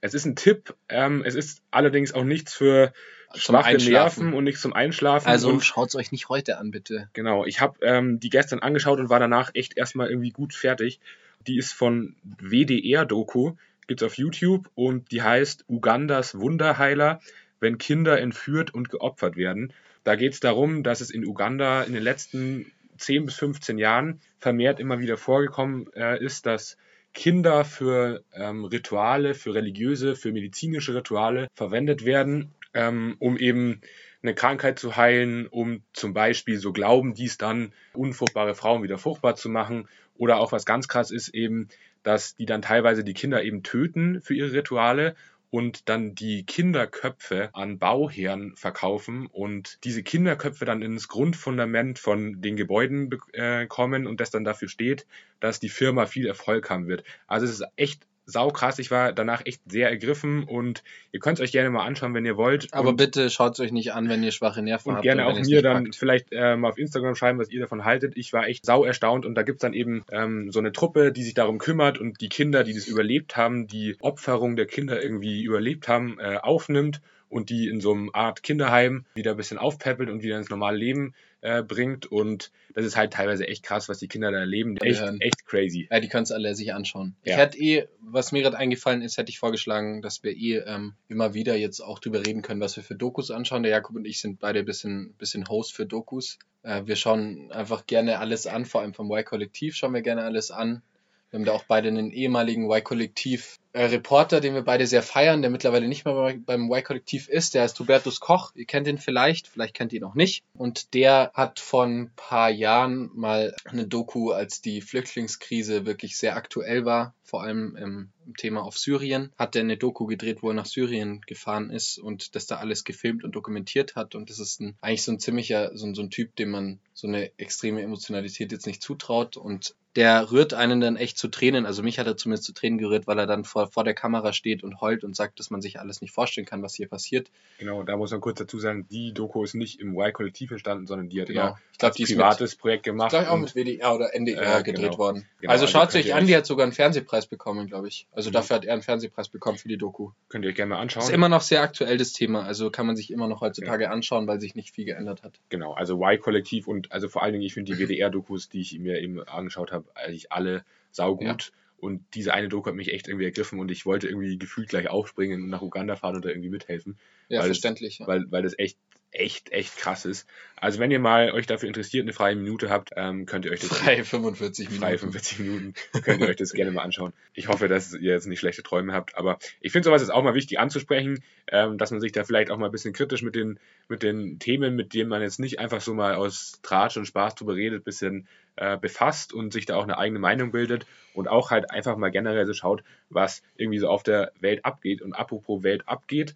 Es 0.00 0.14
ist 0.14 0.26
ein 0.26 0.36
Tipp, 0.36 0.74
ähm, 0.88 1.22
es 1.24 1.34
ist 1.34 1.62
allerdings 1.70 2.12
auch 2.12 2.24
nichts 2.24 2.52
für 2.52 2.92
schwache. 3.34 3.76
Nerven 3.76 4.34
und 4.34 4.44
nichts 4.44 4.60
zum 4.60 4.72
Einschlafen. 4.72 5.28
Also 5.28 5.58
schaut 5.60 5.88
es 5.88 5.96
euch 5.96 6.12
nicht 6.12 6.28
heute 6.28 6.58
an, 6.58 6.70
bitte. 6.70 7.08
Genau, 7.12 7.44
ich 7.44 7.60
habe 7.60 7.78
ähm, 7.82 8.20
die 8.20 8.30
gestern 8.30 8.60
angeschaut 8.60 9.00
und 9.00 9.08
war 9.08 9.20
danach 9.20 9.50
echt 9.54 9.76
erstmal 9.76 10.08
irgendwie 10.08 10.30
gut 10.30 10.54
fertig. 10.54 11.00
Die 11.46 11.58
ist 11.58 11.72
von 11.72 12.16
WDR-Doku, 12.22 13.52
gibt's 13.86 14.02
auf 14.02 14.16
YouTube 14.16 14.70
und 14.74 15.10
die 15.10 15.22
heißt 15.22 15.64
Ugandas 15.68 16.38
Wunderheiler, 16.38 17.20
wenn 17.60 17.78
Kinder 17.78 18.20
entführt 18.20 18.72
und 18.72 18.90
geopfert 18.90 19.36
werden. 19.36 19.72
Da 20.02 20.16
geht's 20.16 20.40
darum, 20.40 20.82
dass 20.82 21.00
es 21.00 21.10
in 21.10 21.26
Uganda 21.26 21.82
in 21.82 21.94
den 21.94 22.02
letzten 22.02 22.70
10 22.98 23.26
bis 23.26 23.36
15 23.36 23.78
Jahren 23.78 24.20
vermehrt 24.38 24.80
immer 24.80 25.00
wieder 25.00 25.16
vorgekommen 25.16 25.86
äh, 25.94 26.22
ist, 26.22 26.46
dass 26.46 26.76
Kinder 27.12 27.64
für 27.64 28.22
ähm, 28.34 28.64
Rituale, 28.64 29.34
für 29.34 29.54
religiöse, 29.54 30.16
für 30.16 30.32
medizinische 30.32 30.94
Rituale 30.94 31.48
verwendet 31.54 32.04
werden 32.04 32.52
ähm, 32.74 33.16
um 33.20 33.38
eben 33.38 33.80
eine 34.22 34.34
Krankheit 34.34 34.78
zu 34.78 34.96
heilen, 34.96 35.46
um 35.46 35.82
zum 35.92 36.12
Beispiel, 36.12 36.58
so 36.58 36.72
glauben 36.72 37.14
dies 37.14 37.38
dann, 37.38 37.72
unfruchtbare 37.92 38.54
Frauen 38.54 38.82
wieder 38.82 38.98
fruchtbar 38.98 39.36
zu 39.36 39.48
machen. 39.48 39.88
Oder 40.16 40.38
auch 40.38 40.52
was 40.52 40.64
ganz 40.64 40.88
krass 40.88 41.10
ist 41.10 41.28
eben, 41.28 41.68
dass 42.04 42.36
die 42.36 42.46
dann 42.46 42.62
teilweise 42.62 43.02
die 43.02 43.14
Kinder 43.14 43.42
eben 43.42 43.64
töten 43.64 44.20
für 44.22 44.34
ihre 44.34 44.52
Rituale 44.52 45.16
und 45.50 45.88
dann 45.88 46.16
die 46.16 46.44
Kinderköpfe 46.44 47.50
an 47.52 47.78
Bauherren 47.78 48.56
verkaufen 48.56 49.26
und 49.26 49.78
diese 49.84 50.02
Kinderköpfe 50.02 50.64
dann 50.64 50.82
ins 50.82 51.06
Grundfundament 51.06 51.98
von 51.98 52.40
den 52.40 52.56
Gebäuden 52.56 53.08
äh, 53.32 53.66
kommen 53.66 54.06
und 54.06 54.20
das 54.20 54.30
dann 54.30 54.42
dafür 54.42 54.68
steht, 54.68 55.06
dass 55.38 55.60
die 55.60 55.68
Firma 55.68 56.06
viel 56.06 56.26
Erfolg 56.26 56.70
haben 56.70 56.88
wird. 56.88 57.04
Also 57.28 57.46
es 57.46 57.52
ist 57.52 57.66
echt 57.76 58.04
saukrass. 58.26 58.78
Ich 58.78 58.90
war 58.90 59.12
danach 59.12 59.42
echt 59.44 59.60
sehr 59.66 59.88
ergriffen 59.90 60.44
und 60.44 60.82
ihr 61.12 61.20
könnt 61.20 61.38
es 61.38 61.44
euch 61.44 61.52
gerne 61.52 61.70
mal 61.70 61.84
anschauen, 61.84 62.14
wenn 62.14 62.24
ihr 62.24 62.36
wollt. 62.36 62.72
Aber 62.72 62.90
und, 62.90 62.96
bitte 62.96 63.30
schaut 63.30 63.54
es 63.54 63.60
euch 63.60 63.72
nicht 63.72 63.92
an, 63.92 64.08
wenn 64.08 64.22
ihr 64.22 64.32
schwache 64.32 64.62
Nerven 64.62 64.90
und 64.90 64.94
habt. 64.96 65.02
gerne 65.02 65.26
und 65.26 65.32
auch 65.32 65.40
mir 65.40 65.62
dann 65.62 65.84
packt. 65.84 65.96
vielleicht 65.96 66.32
äh, 66.32 66.56
mal 66.56 66.68
auf 66.68 66.78
Instagram 66.78 67.14
schreiben, 67.14 67.38
was 67.38 67.50
ihr 67.50 67.60
davon 67.60 67.84
haltet. 67.84 68.16
Ich 68.16 68.32
war 68.32 68.46
echt 68.46 68.64
sau 68.64 68.84
erstaunt 68.84 69.26
und 69.26 69.34
da 69.34 69.42
gibt's 69.42 69.62
dann 69.62 69.74
eben 69.74 70.04
ähm, 70.10 70.50
so 70.50 70.58
eine 70.58 70.72
Truppe, 70.72 71.12
die 71.12 71.22
sich 71.22 71.34
darum 71.34 71.58
kümmert 71.58 71.98
und 71.98 72.20
die 72.20 72.28
Kinder, 72.28 72.64
die 72.64 72.74
das 72.74 72.86
überlebt 72.86 73.36
haben, 73.36 73.66
die 73.66 73.96
Opferung 74.00 74.56
der 74.56 74.66
Kinder 74.66 75.02
irgendwie 75.02 75.42
überlebt 75.42 75.88
haben, 75.88 76.18
äh, 76.18 76.38
aufnimmt 76.42 77.00
und 77.34 77.50
die 77.50 77.66
in 77.68 77.80
so 77.80 77.90
einem 77.92 78.10
Art 78.12 78.44
Kinderheim 78.44 79.06
wieder 79.14 79.32
ein 79.32 79.36
bisschen 79.36 79.58
aufpäppelt 79.58 80.08
und 80.08 80.22
wieder 80.22 80.38
ins 80.38 80.50
normale 80.50 80.78
Leben 80.78 81.14
äh, 81.40 81.64
bringt. 81.64 82.06
Und 82.06 82.52
das 82.74 82.84
ist 82.86 82.96
halt 82.96 83.12
teilweise 83.12 83.48
echt 83.48 83.64
krass, 83.64 83.88
was 83.88 83.98
die 83.98 84.06
Kinder 84.06 84.30
da 84.30 84.38
erleben. 84.38 84.76
Echt, 84.76 85.02
echt 85.18 85.44
crazy. 85.44 85.88
Ja, 85.90 85.98
die 85.98 86.08
können 86.08 86.22
es 86.22 86.30
alle 86.30 86.54
sich 86.54 86.72
anschauen. 86.72 87.16
Ich 87.24 87.32
Ja. 87.32 87.38
hätte 87.38 87.58
eh, 87.58 87.88
was 88.00 88.30
mir 88.30 88.42
gerade 88.42 88.56
eingefallen 88.56 89.02
ist, 89.02 89.18
hätte 89.18 89.30
ich 89.30 89.40
vorgeschlagen, 89.40 90.00
dass 90.00 90.22
wir 90.22 90.30
eh 90.30 90.58
ähm, 90.58 90.94
immer 91.08 91.34
wieder 91.34 91.56
jetzt 91.56 91.80
auch 91.80 91.98
drüber 91.98 92.24
reden 92.24 92.42
können, 92.42 92.60
was 92.60 92.76
wir 92.76 92.84
für 92.84 92.94
Dokus 92.94 93.32
anschauen. 93.32 93.64
Der 93.64 93.72
Jakob 93.72 93.96
und 93.96 94.04
ich 94.04 94.20
sind 94.20 94.38
beide 94.38 94.60
ein 94.60 94.64
bisschen, 94.64 95.14
bisschen 95.18 95.48
Host 95.48 95.74
für 95.74 95.86
Dokus. 95.86 96.38
Äh, 96.62 96.82
wir 96.86 96.94
schauen 96.94 97.50
einfach 97.50 97.84
gerne 97.88 98.20
alles 98.20 98.46
an, 98.46 98.64
vor 98.64 98.82
allem 98.82 98.94
vom 98.94 99.10
Y-Kollektiv 99.10 99.74
schauen 99.74 99.92
wir 99.92 100.02
gerne 100.02 100.22
alles 100.22 100.52
an. 100.52 100.82
Wir 101.30 101.38
haben 101.40 101.46
da 101.46 101.52
auch 101.52 101.64
beide 101.64 101.88
einen 101.88 102.12
ehemaligen 102.12 102.70
Y-Kollektiv 102.70 103.58
äh, 103.74 103.84
Reporter, 103.86 104.40
den 104.40 104.54
wir 104.54 104.62
beide 104.62 104.86
sehr 104.86 105.02
feiern, 105.02 105.42
der 105.42 105.50
mittlerweile 105.50 105.88
nicht 105.88 106.04
mehr 106.04 106.14
bei- 106.14 106.38
beim 106.38 106.70
Y-Kollektiv 106.70 107.28
ist. 107.28 107.54
Der 107.54 107.62
heißt 107.62 107.78
Hubertus 107.80 108.20
Koch. 108.20 108.52
Ihr 108.54 108.64
kennt 108.66 108.86
ihn 108.86 108.98
vielleicht, 108.98 109.48
vielleicht 109.48 109.74
kennt 109.74 109.92
ihr 109.92 109.98
ihn 109.98 110.04
auch 110.04 110.14
nicht. 110.14 110.44
Und 110.56 110.94
der 110.94 111.32
hat 111.34 111.58
vor 111.60 111.84
ein 111.84 112.10
paar 112.16 112.50
Jahren 112.50 113.10
mal 113.14 113.54
eine 113.64 113.86
Doku, 113.86 114.30
als 114.30 114.60
die 114.60 114.80
Flüchtlingskrise 114.80 115.86
wirklich 115.86 116.16
sehr 116.16 116.36
aktuell 116.36 116.84
war, 116.84 117.14
vor 117.24 117.42
allem 117.42 117.76
im, 117.76 118.10
im 118.26 118.36
Thema 118.36 118.62
auf 118.62 118.78
Syrien, 118.78 119.32
hat 119.38 119.56
er 119.56 119.62
eine 119.62 119.76
Doku 119.76 120.06
gedreht, 120.06 120.42
wo 120.42 120.48
er 120.48 120.54
nach 120.54 120.66
Syrien 120.66 121.20
gefahren 121.26 121.70
ist 121.70 121.98
und 121.98 122.34
das 122.36 122.46
da 122.46 122.56
alles 122.58 122.84
gefilmt 122.84 123.24
und 123.24 123.34
dokumentiert 123.34 123.96
hat. 123.96 124.14
Und 124.14 124.30
das 124.30 124.38
ist 124.38 124.60
ein, 124.60 124.76
eigentlich 124.82 125.02
so 125.02 125.12
ein 125.12 125.18
ziemlicher, 125.18 125.76
so, 125.76 125.86
ein- 125.86 125.94
so 125.94 126.02
ein 126.02 126.10
Typ, 126.10 126.36
dem 126.36 126.50
man 126.50 126.78
so 126.92 127.08
eine 127.08 127.30
extreme 127.38 127.82
Emotionalität 127.82 128.52
jetzt 128.52 128.66
nicht 128.66 128.82
zutraut. 128.82 129.36
Und 129.36 129.74
der 129.96 130.30
rührt 130.32 130.54
einen 130.54 130.80
dann 130.80 130.96
echt 130.96 131.18
zu 131.18 131.28
Tränen. 131.28 131.66
Also 131.66 131.82
mich 131.82 131.98
hat 131.98 132.06
er 132.06 132.16
zumindest 132.16 132.44
zu 132.44 132.52
Tränen 132.52 132.78
gerührt, 132.78 133.06
weil 133.06 133.18
er 133.18 133.26
dann 133.26 133.44
vor, 133.44 133.68
vor 133.70 133.84
der 133.84 133.94
Kamera 133.94 134.32
steht 134.32 134.64
und 134.64 134.80
heult 134.80 135.04
und 135.04 135.14
sagt, 135.14 135.38
dass 135.38 135.50
man 135.50 135.60
sich 135.62 135.78
alles 135.78 136.00
nicht 136.00 136.10
vorstellen 136.12 136.46
kann, 136.46 136.62
was 136.62 136.74
hier 136.74 136.88
passiert. 136.88 137.30
Genau, 137.58 137.82
da 137.84 137.96
muss 137.96 138.10
man 138.10 138.20
kurz 138.20 138.38
dazu 138.38 138.58
sagen, 138.58 138.86
die 138.90 139.12
Doku 139.12 139.44
ist 139.44 139.54
nicht 139.54 139.80
im 139.80 139.94
Y-Kollektiv 139.94 140.50
entstanden, 140.50 140.86
sondern 140.86 141.08
die 141.08 141.20
hat 141.20 141.28
Genau. 141.28 141.40
er 141.42 141.58
Ich 141.72 141.78
glaube, 141.78 141.90
als 141.90 141.96
die 141.96 142.02
ist 142.04 142.08
mit, 142.10 142.18
privates 142.18 142.56
Projekt 142.56 142.86
ich 142.86 142.92
gemacht. 142.92 143.10
glaub, 143.10 143.26
auch 143.28 143.34
und- 143.34 143.42
mit 143.42 143.54
WDR 143.54 143.94
oder 143.94 144.14
NDR 144.14 144.58
Äh, 144.60 144.62
gedreht 144.62 144.84
genau. 144.86 144.98
worden. 144.98 145.26
Genau, 145.40 145.52
also 145.52 145.64
also 145.64 145.72
schaut 145.72 145.90
könnt 145.90 146.04
euch 146.04 146.14
an, 146.14 146.26
die 146.26 146.36
hat 146.36 146.46
sogar 146.46 146.64
einen 146.64 146.72
Fernsehpreis 146.72 147.26
bekommen, 147.26 147.66
glaube 147.68 147.88
ich. 147.88 148.06
Also 148.12 148.30
Mhm. 148.30 148.34
dafür 148.34 148.56
hat 148.56 148.64
er 148.64 148.72
einen 148.74 148.82
Fernsehpreis 148.82 149.28
bekommen 149.28 149.58
für 149.58 149.68
die 149.68 149.76
Doku. 149.78 150.10
könnt 150.28 150.44
ihr 150.44 150.48
euch 150.50 150.56
gerne 150.56 150.70
mal 150.74 150.80
anschauen. 150.80 151.04
Ist 151.04 151.10
immer 151.10 151.28
noch 151.28 151.40
sehr 151.42 151.62
aktuell 151.62 151.96
das 151.98 152.12
Thema, 152.12 152.44
also 152.44 152.70
kann 152.70 152.86
man 152.86 152.96
sich 152.96 153.10
immer 153.12 153.28
noch 153.28 153.40
heutzutage 153.40 153.90
anschauen, 153.90 154.26
weil 154.26 154.40
sich 154.40 154.54
nicht 154.56 154.70
viel 154.74 154.84
geändert 154.84 155.22
hat. 155.22 155.38
Genau, 155.50 155.72
also 155.74 155.96
Y-Kollektiv 156.02 156.66
und 156.66 156.90
also 156.92 157.08
vor 157.08 157.22
allen 157.22 157.32
Dingen, 157.32 157.44
ich 157.44 157.54
finde 157.54 157.72
die 157.72 157.78
WDR-Dokus, 157.78 158.48
die 158.48 158.60
ich 158.60 158.78
mir 158.78 159.00
eben 159.00 159.22
angeschaut 159.22 159.70
habe, 159.72 159.83
eigentlich 159.94 160.32
alle 160.32 160.64
saugut. 160.90 161.52
Und 161.76 162.02
diese 162.14 162.32
eine 162.32 162.48
Doku 162.48 162.68
hat 162.70 162.76
mich 162.76 162.92
echt 162.92 163.08
irgendwie 163.08 163.26
ergriffen 163.26 163.58
und 163.58 163.70
ich 163.70 163.84
wollte 163.84 164.08
irgendwie 164.08 164.38
gefühlt 164.38 164.70
gleich 164.70 164.88
aufspringen 164.88 165.42
und 165.42 165.48
nach 165.50 165.60
Uganda 165.60 165.96
fahren 165.96 166.22
da 166.22 166.30
irgendwie 166.30 166.48
mithelfen, 166.48 166.96
Ja, 167.28 167.40
Weil- 167.40 167.46
verständlich. 167.48 167.98
Ja. 167.98 168.06
weil, 168.06 168.24
weil 168.30 168.42
das 168.42 168.58
echt, 168.58 168.78
echt, 169.14 169.52
echt 169.52 169.76
krass 169.76 170.04
ist. 170.04 170.28
Also 170.56 170.78
wenn 170.78 170.90
ihr 170.90 170.98
mal 170.98 171.32
euch 171.32 171.46
dafür 171.46 171.68
interessiert, 171.68 172.04
eine 172.04 172.12
freie 172.12 172.36
Minute 172.36 172.70
habt, 172.70 172.90
ähm, 172.96 173.26
könnt 173.26 173.44
ihr 173.44 173.52
euch 173.52 173.60
das 173.60 173.68
Frei 173.68 174.02
45 174.02 174.70
Minuten. 174.70 174.82
frei 174.82 174.98
45 174.98 175.38
Minuten, 175.40 175.74
könnt 176.02 176.20
ihr 176.20 176.28
euch 176.28 176.36
das 176.36 176.52
gerne 176.52 176.70
mal 176.70 176.82
anschauen. 176.82 177.12
Ich 177.34 177.48
hoffe, 177.48 177.68
dass 177.68 177.92
ihr 177.92 178.12
jetzt 178.12 178.26
nicht 178.26 178.40
schlechte 178.40 178.62
Träume 178.62 178.92
habt, 178.92 179.16
aber 179.16 179.38
ich 179.60 179.72
finde 179.72 179.86
sowas 179.86 180.02
ist 180.02 180.10
auch 180.10 180.22
mal 180.22 180.34
wichtig 180.34 180.58
anzusprechen, 180.58 181.22
ähm, 181.48 181.78
dass 181.78 181.90
man 181.90 182.00
sich 182.00 182.12
da 182.12 182.24
vielleicht 182.24 182.50
auch 182.50 182.58
mal 182.58 182.66
ein 182.66 182.72
bisschen 182.72 182.92
kritisch 182.92 183.22
mit 183.22 183.34
den, 183.34 183.58
mit 183.88 184.02
den 184.02 184.38
Themen, 184.38 184.74
mit 184.74 184.94
denen 184.94 185.10
man 185.10 185.22
jetzt 185.22 185.38
nicht 185.38 185.58
einfach 185.58 185.80
so 185.80 185.94
mal 185.94 186.14
aus 186.14 186.60
Tratsch 186.62 186.96
und 186.96 187.06
Spaß 187.06 187.34
drüber 187.34 187.54
redet, 187.54 187.84
bisschen 187.84 188.26
äh, 188.56 188.78
befasst 188.78 189.32
und 189.32 189.52
sich 189.52 189.66
da 189.66 189.76
auch 189.76 189.82
eine 189.82 189.98
eigene 189.98 190.18
Meinung 190.18 190.52
bildet 190.52 190.86
und 191.12 191.28
auch 191.28 191.50
halt 191.50 191.70
einfach 191.70 191.96
mal 191.96 192.10
generell 192.10 192.46
so 192.46 192.54
schaut, 192.54 192.84
was 193.10 193.42
irgendwie 193.56 193.78
so 193.78 193.88
auf 193.88 194.02
der 194.02 194.32
Welt 194.40 194.64
abgeht. 194.64 195.02
Und 195.02 195.12
apropos 195.12 195.62
Welt 195.62 195.88
abgeht, 195.88 196.34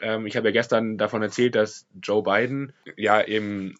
ähm, 0.00 0.26
ich 0.26 0.36
habe 0.36 0.48
ja 0.48 0.52
gestern 0.52 0.98
davon 0.98 1.22
erzählt, 1.22 1.54
dass 1.54 1.86
Joe 2.02 2.22
Biden 2.22 2.72
ja 2.96 3.22
eben 3.22 3.76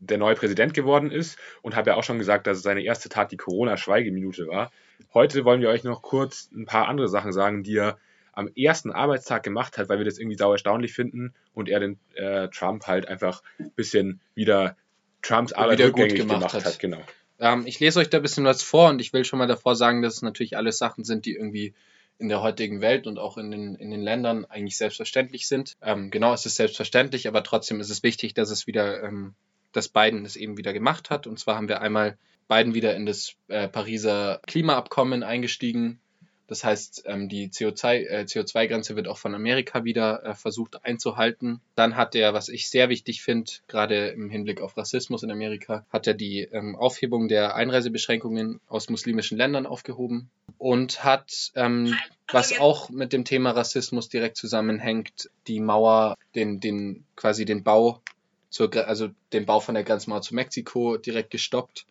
der 0.00 0.18
neue 0.18 0.34
Präsident 0.34 0.74
geworden 0.74 1.10
ist 1.10 1.38
und 1.62 1.76
habe 1.76 1.90
ja 1.90 1.96
auch 1.96 2.04
schon 2.04 2.18
gesagt, 2.18 2.46
dass 2.46 2.62
seine 2.62 2.82
erste 2.82 3.08
Tat 3.08 3.32
die 3.32 3.36
Corona-Schweigeminute 3.36 4.48
war. 4.48 4.70
Heute 5.12 5.44
wollen 5.44 5.60
wir 5.60 5.70
euch 5.70 5.84
noch 5.84 6.02
kurz 6.02 6.50
ein 6.52 6.66
paar 6.66 6.88
andere 6.88 7.08
Sachen 7.08 7.32
sagen, 7.32 7.62
die 7.62 7.76
er 7.76 7.98
am 8.32 8.48
ersten 8.48 8.90
Arbeitstag 8.90 9.42
gemacht 9.42 9.78
hat, 9.78 9.88
weil 9.88 9.98
wir 9.98 10.04
das 10.04 10.18
irgendwie 10.18 10.36
sau 10.36 10.52
erstaunlich 10.52 10.92
finden 10.92 11.34
und 11.54 11.68
er 11.68 11.80
den 11.80 11.98
äh, 12.14 12.48
Trump 12.48 12.86
halt 12.86 13.06
einfach 13.06 13.42
ein 13.58 13.70
bisschen 13.76 14.20
wieder 14.34 14.76
Trumps 15.22 15.52
Arbeit 15.52 15.78
Wieder 15.78 15.90
gut 15.90 16.02
rückgängig 16.02 16.22
gemacht 16.22 16.38
gemacht, 16.40 16.54
hat. 16.54 16.64
hat. 16.64 16.78
Genau. 16.78 17.00
Ähm, 17.38 17.64
ich 17.66 17.80
lese 17.80 18.00
euch 18.00 18.10
da 18.10 18.18
ein 18.18 18.22
bisschen 18.22 18.44
was 18.44 18.62
vor 18.62 18.90
und 18.90 19.00
ich 19.00 19.12
will 19.12 19.24
schon 19.24 19.38
mal 19.38 19.46
davor 19.46 19.76
sagen, 19.76 20.02
dass 20.02 20.14
es 20.14 20.22
natürlich 20.22 20.56
alles 20.56 20.78
Sachen 20.78 21.04
sind, 21.04 21.26
die 21.26 21.34
irgendwie 21.34 21.74
in 22.18 22.28
der 22.28 22.42
heutigen 22.42 22.80
Welt 22.80 23.06
und 23.06 23.18
auch 23.18 23.36
in 23.38 23.50
den, 23.50 23.74
in 23.74 23.90
den 23.90 24.00
Ländern 24.00 24.44
eigentlich 24.44 24.76
selbstverständlich 24.76 25.48
sind. 25.48 25.74
Ähm, 25.82 26.10
genau, 26.10 26.32
es 26.32 26.46
ist 26.46 26.56
selbstverständlich, 26.56 27.28
aber 27.28 27.42
trotzdem 27.42 27.80
ist 27.80 27.90
es 27.90 28.02
wichtig, 28.02 28.34
dass 28.34 28.50
es 28.50 28.66
wieder, 28.66 29.02
ähm, 29.02 29.34
dass 29.72 29.88
Biden 29.88 30.24
es 30.24 30.36
eben 30.36 30.56
wieder 30.56 30.72
gemacht 30.72 31.10
hat. 31.10 31.26
Und 31.26 31.38
zwar 31.38 31.56
haben 31.56 31.68
wir 31.68 31.80
einmal 31.80 32.16
Biden 32.48 32.74
wieder 32.74 32.94
in 32.94 33.06
das 33.06 33.34
äh, 33.48 33.68
Pariser 33.68 34.40
Klimaabkommen 34.46 35.22
eingestiegen. 35.22 36.00
Das 36.46 36.62
heißt, 36.62 37.04
ähm, 37.06 37.28
die 37.28 37.48
CO2, 37.48 38.06
äh, 38.06 38.24
CO2-Grenze 38.28 38.96
wird 38.96 39.08
auch 39.08 39.16
von 39.16 39.34
Amerika 39.34 39.84
wieder 39.84 40.24
äh, 40.24 40.34
versucht 40.34 40.84
einzuhalten. 40.84 41.60
Dann 41.74 41.96
hat 41.96 42.14
er, 42.14 42.34
was 42.34 42.48
ich 42.48 42.68
sehr 42.68 42.90
wichtig 42.90 43.22
finde, 43.22 43.50
gerade 43.66 44.08
im 44.08 44.28
Hinblick 44.28 44.60
auf 44.60 44.76
Rassismus 44.76 45.22
in 45.22 45.30
Amerika, 45.30 45.86
hat 45.90 46.06
er 46.06 46.14
die 46.14 46.40
ähm, 46.40 46.76
Aufhebung 46.76 47.28
der 47.28 47.54
Einreisebeschränkungen 47.54 48.60
aus 48.68 48.90
muslimischen 48.90 49.38
Ländern 49.38 49.64
aufgehoben 49.64 50.28
und 50.58 51.02
hat, 51.02 51.52
ähm, 51.54 51.94
was 52.30 52.58
auch 52.58 52.90
mit 52.90 53.12
dem 53.14 53.24
Thema 53.24 53.52
Rassismus 53.52 54.10
direkt 54.10 54.36
zusammenhängt, 54.36 55.30
die 55.46 55.60
Mauer, 55.60 56.16
den, 56.34 56.60
den 56.60 57.04
quasi 57.16 57.46
den 57.46 57.64
Bau 57.64 58.02
zur, 58.50 58.72
also 58.86 59.08
den 59.32 59.46
Bau 59.46 59.60
von 59.60 59.74
der 59.74 59.84
Grenzmauer 59.84 60.22
zu 60.22 60.34
Mexiko 60.34 60.98
direkt 60.98 61.30
gestoppt, 61.30 61.86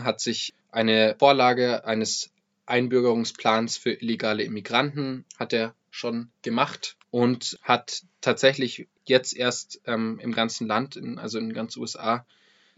hat 0.00 0.20
sich 0.20 0.54
eine 0.70 1.16
Vorlage 1.18 1.84
eines 1.84 2.30
Einbürgerungsplans 2.72 3.76
für 3.76 3.92
illegale 3.92 4.42
Immigranten 4.44 5.26
hat 5.38 5.52
er 5.52 5.74
schon 5.90 6.30
gemacht 6.40 6.96
und 7.10 7.58
hat 7.62 8.02
tatsächlich 8.22 8.88
jetzt 9.04 9.36
erst 9.36 9.82
ähm, 9.86 10.18
im 10.22 10.32
ganzen 10.32 10.66
Land, 10.66 10.96
in, 10.96 11.18
also 11.18 11.38
in 11.38 11.52
ganz 11.52 11.76
USA, 11.76 12.26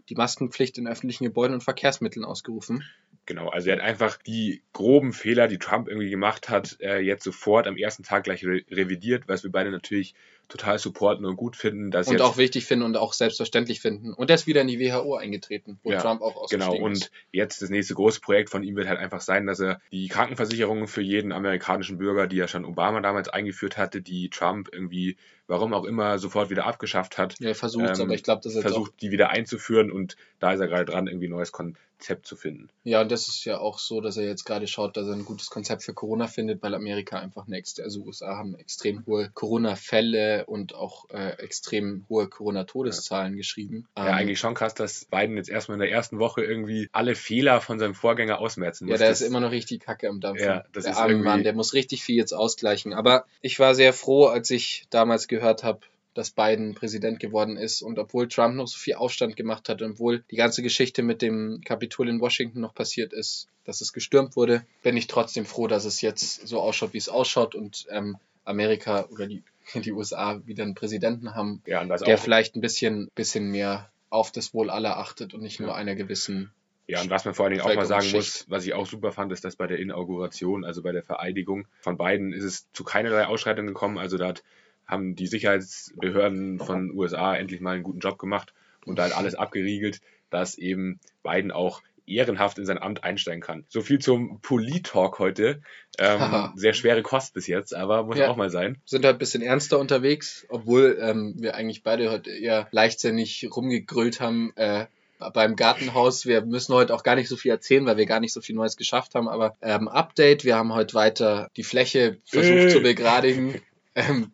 die 0.09 0.15
Maskenpflicht 0.15 0.77
in 0.77 0.87
öffentlichen 0.87 1.23
Gebäuden 1.23 1.53
und 1.53 1.63
Verkehrsmitteln 1.63 2.25
ausgerufen. 2.25 2.83
Genau, 3.25 3.47
also 3.47 3.69
er 3.69 3.77
hat 3.77 3.83
einfach 3.83 4.17
die 4.17 4.61
groben 4.73 5.13
Fehler, 5.13 5.47
die 5.47 5.59
Trump 5.59 5.87
irgendwie 5.87 6.09
gemacht 6.09 6.49
hat, 6.49 6.77
äh, 6.81 6.99
jetzt 6.99 7.23
sofort 7.23 7.65
am 7.65 7.77
ersten 7.77 8.03
Tag 8.03 8.25
gleich 8.25 8.45
re 8.45 8.63
revidiert, 8.69 9.29
was 9.29 9.43
wir 9.43 9.51
beide 9.51 9.71
natürlich 9.71 10.13
total 10.47 10.79
supporten 10.79 11.25
und 11.25 11.35
gut 11.35 11.55
finden, 11.55 11.91
dass 11.91 12.07
Und 12.07 12.21
auch 12.21 12.37
wichtig 12.37 12.65
finden 12.65 12.85
und 12.85 12.97
auch 12.97 13.13
selbstverständlich 13.13 13.81
finden. 13.81 14.13
Und 14.13 14.29
er 14.29 14.35
ist 14.35 14.47
wieder 14.47 14.61
in 14.61 14.67
die 14.67 14.79
WHO 14.79 15.15
eingetreten, 15.15 15.79
wo 15.83 15.91
Ja, 15.91 16.01
Trump 16.01 16.21
auch 16.21 16.35
ausgestiegen 16.35 16.71
Genau, 16.71 16.85
und 16.85 17.11
jetzt 17.31 17.61
das 17.61 17.69
nächste 17.69 17.93
große 17.93 18.21
Projekt 18.21 18.49
von 18.49 18.63
ihm 18.63 18.75
wird 18.75 18.87
halt 18.87 18.99
einfach 18.99 19.21
sein, 19.21 19.45
dass 19.45 19.59
er 19.59 19.79
die 19.91 20.07
Krankenversicherung 20.07 20.87
für 20.87 21.01
jeden 21.01 21.31
amerikanischen 21.31 21.97
Bürger, 21.97 22.27
die 22.27 22.37
ja 22.37 22.47
schon 22.47 22.65
Obama 22.65 23.01
damals 23.01 23.29
eingeführt 23.29 23.77
hatte, 23.77 24.01
die 24.01 24.29
Trump 24.29 24.69
irgendwie, 24.71 25.17
warum 25.47 25.73
auch 25.73 25.85
immer, 25.85 26.19
sofort 26.19 26.49
wieder 26.49 26.65
abgeschafft 26.65 27.17
hat, 27.17 27.39
Ja, 27.39 27.49
er 27.49 27.55
versucht 27.55 27.89
es, 27.89 27.99
ähm, 27.99 28.05
aber 28.05 28.15
ich 28.15 28.23
glaube, 28.23 28.41
dass 28.43 28.55
er 28.55 28.61
versucht, 28.61 28.93
die 29.01 29.11
wieder 29.11 29.29
einzuführen. 29.29 29.91
Und 29.91 30.15
da 30.39 30.53
ist 30.53 30.59
er 30.59 30.67
gerade 30.67 30.85
dran, 30.85 31.07
irgendwie 31.07 31.27
ein 31.27 31.31
neues 31.31 31.51
Konzept 31.51 31.79
zu 31.99 32.35
finden. 32.35 32.69
Ja, 32.83 33.01
und 33.01 33.11
das 33.11 33.27
ist 33.27 33.45
ja 33.45 33.57
auch 33.59 33.79
so, 33.79 34.01
dass 34.01 34.17
er 34.17 34.25
jetzt 34.25 34.43
gerade 34.45 34.67
schaut, 34.67 34.95
dass 34.97 35.07
er 35.07 35.13
ein 35.13 35.25
gutes 35.25 35.49
Konzept 35.49 35.83
für 35.83 35.93
Corona 35.93 36.27
findet, 36.27 36.61
weil 36.61 36.73
Amerika 36.75 37.17
einfach 37.19 37.47
eine, 37.47 37.61
also 37.83 38.01
USA 38.03 38.37
haben 38.37 38.55
extrem 38.55 39.05
hohe 39.05 39.29
Corona-Fälle 39.33 40.45
und 40.45 40.75
auch 40.75 41.09
äh, 41.09 41.31
extrem 41.41 42.05
hohe 42.09 42.27
Corona-Todeszahlen 42.27 43.35
geschrieben. 43.35 43.87
Ja, 43.97 44.07
Ähm, 44.07 44.13
eigentlich 44.13 44.39
schon 44.39 44.53
krass, 44.53 44.73
dass 44.73 45.05
Biden 45.05 45.37
jetzt 45.37 45.49
erstmal 45.49 45.75
in 45.75 45.81
der 45.81 45.91
ersten 45.91 46.19
Woche 46.19 46.43
irgendwie 46.43 46.89
alle 46.91 47.15
Fehler 47.15 47.61
von 47.61 47.79
seinem 47.79 47.95
Vorgänger 47.95 48.39
ausmerzen 48.39 48.87
Ja, 48.87 48.93
muss. 48.93 48.99
der 48.99 49.09
Das- 49.09 49.21
ist 49.21 49.27
immer 49.27 49.39
noch 49.39 49.51
richtig 49.51 49.81
kacke 49.81 50.09
am 50.09 50.19
Dampfen. 50.19 50.45
Ja, 50.45 50.63
das 50.73 50.83
der 50.83 50.93
ist 50.93 50.97
arme 50.99 51.13
irgendwie- 51.13 51.27
Mann, 51.29 51.43
der 51.43 51.53
muss 51.53 51.73
richtig 51.73 52.03
viel 52.03 52.15
jetzt 52.15 52.33
ausgleichen. 52.33 52.93
Aber 52.93 53.25
ich 53.41 53.59
war 53.59 53.75
sehr 53.75 53.93
froh, 53.93 54.25
als 54.27 54.49
ich 54.49 54.85
damals 54.89 55.27
gehört 55.27 55.63
habe, 55.63 55.79
dass 56.15 56.31
Biden 56.31 56.73
Präsident 56.73 57.19
geworden 57.19 57.57
ist. 57.57 57.83
Und 57.83 57.99
obwohl 57.99 58.27
Trump 58.27 58.55
noch 58.55 58.67
so 58.67 58.77
viel 58.79 58.95
Aufstand 58.95 59.35
gemacht 59.35 59.69
hat, 59.69 59.81
obwohl 59.83 60.23
die 60.31 60.35
ganze 60.35 60.63
Geschichte 60.63 61.03
mit 61.03 61.21
dem 61.21 61.61
Kapitol 61.63 62.09
in 62.09 62.19
Washington 62.19 62.61
noch 62.61 62.73
passiert 62.73 63.13
ist, 63.13 63.47
dass 63.65 63.81
es 63.81 63.93
gestürmt 63.93 64.35
wurde, 64.35 64.65
bin 64.81 64.97
ich 64.97 65.07
trotzdem 65.07 65.45
froh, 65.45 65.67
dass 65.67 65.85
es 65.85 66.01
jetzt 66.01 66.47
so 66.47 66.59
ausschaut, 66.59 66.93
wie 66.93 66.97
es 66.97 67.09
ausschaut 67.09 67.53
und 67.53 67.85
ähm, 67.89 68.17
Amerika 68.45 69.05
oder 69.11 69.27
die, 69.27 69.43
die 69.75 69.91
USA 69.91 70.41
wieder 70.45 70.63
einen 70.63 70.75
Präsidenten 70.75 71.35
haben, 71.35 71.61
Ja, 71.65 71.87
was 71.87 72.01
der 72.03 72.17
vielleicht 72.17 72.55
ein 72.55 72.61
bisschen, 72.61 73.09
bisschen 73.15 73.51
mehr 73.51 73.89
auf 74.09 74.31
das 74.31 74.53
Wohl 74.53 74.69
aller 74.69 74.97
achtet 74.97 75.33
und 75.33 75.41
nicht 75.41 75.59
nur 75.59 75.69
Ja. 75.69 75.75
einer 75.75 75.95
gewissen. 75.95 76.51
ja, 76.87 77.01
und 77.01 77.09
was 77.09 77.25
man 77.25 77.33
vor 77.33 77.45
allen 77.45 77.55
Dingen 77.55 77.65
auch 77.65 77.75
mal 77.75 77.85
sagen 77.85 78.11
muss, 78.11 78.45
was 78.47 78.65
ich 78.65 78.73
auch 78.73 78.85
super 78.85 79.11
fand, 79.11 79.31
ist, 79.33 79.43
dass 79.43 79.55
bei 79.55 79.67
der 79.67 79.79
Inauguration, 79.79 80.63
also 80.63 80.81
bei 80.83 80.91
der 80.91 81.03
Vereidigung 81.03 81.67
von 81.81 81.97
Biden, 81.97 82.31
ist 82.31 82.43
es 82.43 82.71
zu 82.71 82.83
keinerlei 82.83 83.25
Ausschreitungen 83.25 83.73
gekommen. 83.73 83.97
Also 83.97 84.17
da 84.17 84.27
hat, 84.27 84.43
haben 84.87 85.15
die 85.15 85.27
Sicherheitsbehörden 85.27 86.59
von 86.59 86.91
USA 86.91 87.35
endlich 87.35 87.61
mal 87.61 87.75
einen 87.75 87.83
guten 87.83 87.99
Job 87.99 88.17
gemacht 88.17 88.53
und 88.85 88.99
hat 88.99 89.15
alles 89.17 89.35
abgeriegelt, 89.35 90.01
dass 90.29 90.57
eben 90.57 90.99
Biden 91.23 91.51
auch 91.51 91.81
ehrenhaft 92.07 92.59
in 92.59 92.67
sein 92.67 92.77
Amt 92.77 93.03
einsteigen 93.03 93.41
kann. 93.41 93.65
So 93.67 93.81
viel 93.81 93.97
zum 93.97 94.39
Polit-Talk 94.41 95.17
heute. 95.17 95.61
Ähm, 95.97 96.51
sehr 96.55 96.73
schwere 96.73 97.01
Kost 97.01 97.33
bis 97.33 97.47
jetzt, 97.47 97.73
aber 97.73 98.03
muss 98.03 98.17
Ja. 98.19 98.29
auch 98.29 98.35
mal 98.35 98.51
sein. 98.51 98.77
Sind 98.85 99.03
heute 99.05 99.15
ein 99.15 99.19
bisschen 99.19 99.41
ernster 99.41 99.79
unterwegs, 99.79 100.45
obwohl 100.49 100.99
ähm, 101.01 101.33
wir 101.37 101.55
eigentlich 101.55 101.81
beide 101.81 102.11
heute 102.11 102.29
eher 102.29 102.67
leichtsinnig 102.71 103.47
rumgegrüllt 103.55 104.19
haben. 104.21 104.51
Äh, 104.55 104.85
beim 105.33 105.55
Gartenhaus. 105.55 106.25
Wir 106.25 106.41
müssen 106.45 106.73
heute 106.75 106.93
auch 106.93 107.01
gar 107.01 107.15
nicht 107.15 107.29
so 107.29 107.37
viel 107.37 107.49
erzählen, 107.49 107.85
weil 107.85 107.95
wir 107.95 108.05
gar 108.05 108.19
nicht 108.19 108.33
so 108.33 108.41
viel 108.41 108.53
Neues 108.53 108.75
geschafft 108.75 109.15
haben. 109.15 109.29
Aber 109.29 109.55
ähm, 109.61 109.87
Update, 109.87 110.43
wir 110.43 110.57
haben 110.57 110.73
heute 110.73 110.93
weiter 110.93 111.49
die 111.55 111.63
Fläche 111.63 112.17
versucht 112.25 112.57
Äh. 112.65 112.67
zu 112.69 112.81
begradigen 112.81 113.55
ähm, 113.95 114.31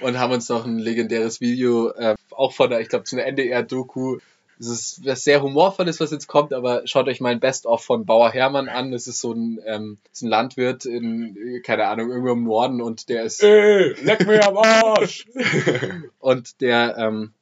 und 0.00 0.18
haben 0.18 0.32
uns 0.32 0.48
noch 0.48 0.64
ein 0.64 0.78
legendäres 0.78 1.40
Video, 1.40 1.90
äh, 1.90 2.14
auch 2.30 2.52
von 2.52 2.70
der, 2.70 2.80
ich 2.80 2.88
glaube, 2.88 3.04
zu 3.04 3.16
einer 3.16 3.26
NDR-Doku. 3.26 4.18
Es 4.58 4.66
ist 4.68 5.06
was 5.06 5.24
sehr 5.24 5.42
humorvolles, 5.42 6.00
was 6.00 6.10
jetzt 6.10 6.26
kommt, 6.26 6.52
aber 6.52 6.82
schaut 6.86 7.08
euch 7.08 7.20
mal 7.20 7.32
ein 7.32 7.40
Best-of 7.40 7.82
von 7.82 8.04
Bauer 8.04 8.30
Hermann 8.30 8.68
an. 8.68 8.92
Das 8.92 9.06
ist 9.06 9.20
so 9.20 9.32
ein, 9.32 9.58
ähm, 9.64 9.98
ist 10.12 10.22
ein 10.22 10.28
Landwirt 10.28 10.84
in, 10.84 11.62
keine 11.64 11.86
Ahnung, 11.86 12.10
irgendwo 12.10 12.32
im 12.32 12.44
Norden 12.44 12.82
und 12.82 13.08
der 13.08 13.22
ist 13.22 13.42
Ey, 13.42 13.94
leck 14.02 14.26
mir 14.26 14.46
am 14.46 14.58
Arsch! 14.58 15.26
und 16.18 16.60
der 16.60 16.96
ähm, 16.98 17.32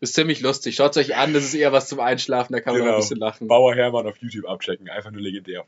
ist 0.00 0.14
ziemlich 0.14 0.40
lustig. 0.40 0.76
Schaut 0.76 0.96
euch 0.98 1.16
an, 1.16 1.32
das 1.32 1.44
ist 1.44 1.54
eher 1.54 1.72
was 1.72 1.88
zum 1.88 2.00
Einschlafen, 2.00 2.52
da 2.52 2.60
kann 2.60 2.74
man 2.74 2.82
Genau. 2.82 2.94
ein 2.96 3.00
bisschen 3.00 3.18
lachen. 3.18 3.48
Bauer 3.48 3.74
Hermann 3.74 4.06
auf 4.06 4.18
YouTube 4.18 4.46
abchecken, 4.46 4.90
einfach 4.90 5.10
nur 5.10 5.22
legendär. 5.22 5.64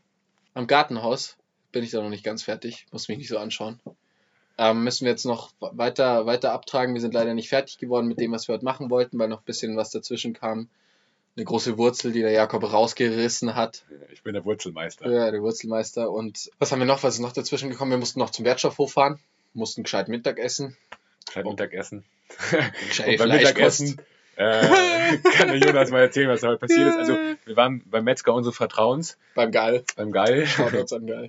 Am 0.53 0.67
Gartenhaus 0.67 1.39
bin 1.73 1.83
ich 1.83 1.93
da 1.93 2.03
noch 2.03 2.11
nicht 2.11 2.25
ganz 2.25 2.43
fertig, 2.43 2.87
muss 2.93 3.09
mich 3.09 3.17
nicht 3.17 3.29
so 3.29 3.39
anschauen. 3.39 3.81
Ähm, 4.63 4.85
müssen 4.85 5.07
wir 5.07 5.13
jetzt 5.13 5.25
noch 5.25 5.53
weiter, 5.61 6.27
weiter 6.27 6.53
abtragen. 6.53 6.93
Wir 6.93 7.01
sind 7.01 7.15
leider 7.15 7.33
nicht 7.33 7.49
fertig 7.49 7.79
geworden 7.79 8.07
mit 8.09 8.21
dem, 8.21 8.31
was 8.33 8.47
wir 8.47 8.53
heute 8.55 8.65
machen 8.67 8.91
wollten, 8.91 9.19
weil 9.19 9.29
noch 9.29 9.39
ein 9.41 9.45
bisschen 9.47 9.75
was 9.75 9.89
dazwischen 9.91 10.35
kam. 10.35 10.69
Eine 11.35 11.47
große 11.47 11.79
Wurzel, 11.79 12.13
die 12.13 12.21
der 12.21 12.33
Jakob 12.33 12.71
rausgerissen 12.71 13.55
hat. 13.55 13.85
Ich 14.13 14.23
bin 14.23 14.35
der 14.35 14.45
Wurzelmeister. 14.45 15.11
Ja, 15.11 15.31
der 15.31 15.41
Wurzelmeister. 15.41 16.11
Und 16.11 16.51
was 16.59 16.73
haben 16.73 16.81
wir 16.81 16.87
noch? 16.87 17.03
Was 17.03 17.15
ist 17.15 17.21
noch 17.21 17.33
dazwischen 17.33 17.71
gekommen? 17.71 17.91
Wir 17.91 17.97
mussten 17.99 18.19
noch 18.19 18.29
zum 18.29 18.45
Wertstoffhof 18.45 18.93
fahren, 18.93 19.19
mussten 19.55 19.83
gescheit 19.85 20.09
Mittag 20.09 20.39
essen. 20.39 20.77
Gescheit 21.27 21.47
Mittagessen. 21.47 22.05
Gescheit 22.89 23.09
Und 23.09 23.17
beim 23.17 23.29
Fleischkost. 23.31 23.81
Mittagessen 23.81 24.01
äh, 24.37 25.19
kann 25.37 25.49
der 25.49 25.57
Jonas 25.57 25.91
mal 25.91 26.01
erzählen, 26.01 26.29
was 26.29 26.41
da 26.43 26.49
heute 26.49 26.59
passiert 26.59 26.89
ist. 26.89 26.97
Also, 26.97 27.17
wir 27.45 27.57
waren 27.57 27.83
beim 27.91 28.05
Metzger 28.05 28.35
unseres 28.35 28.57
Vertrauens, 28.57 29.17
Beim 29.35 29.53
Geil. 29.53 29.85
beim 29.97 30.13
Geil. 30.13 30.47
Shoutouts 30.47 30.93
an 30.93 31.07
Geil. 31.07 31.29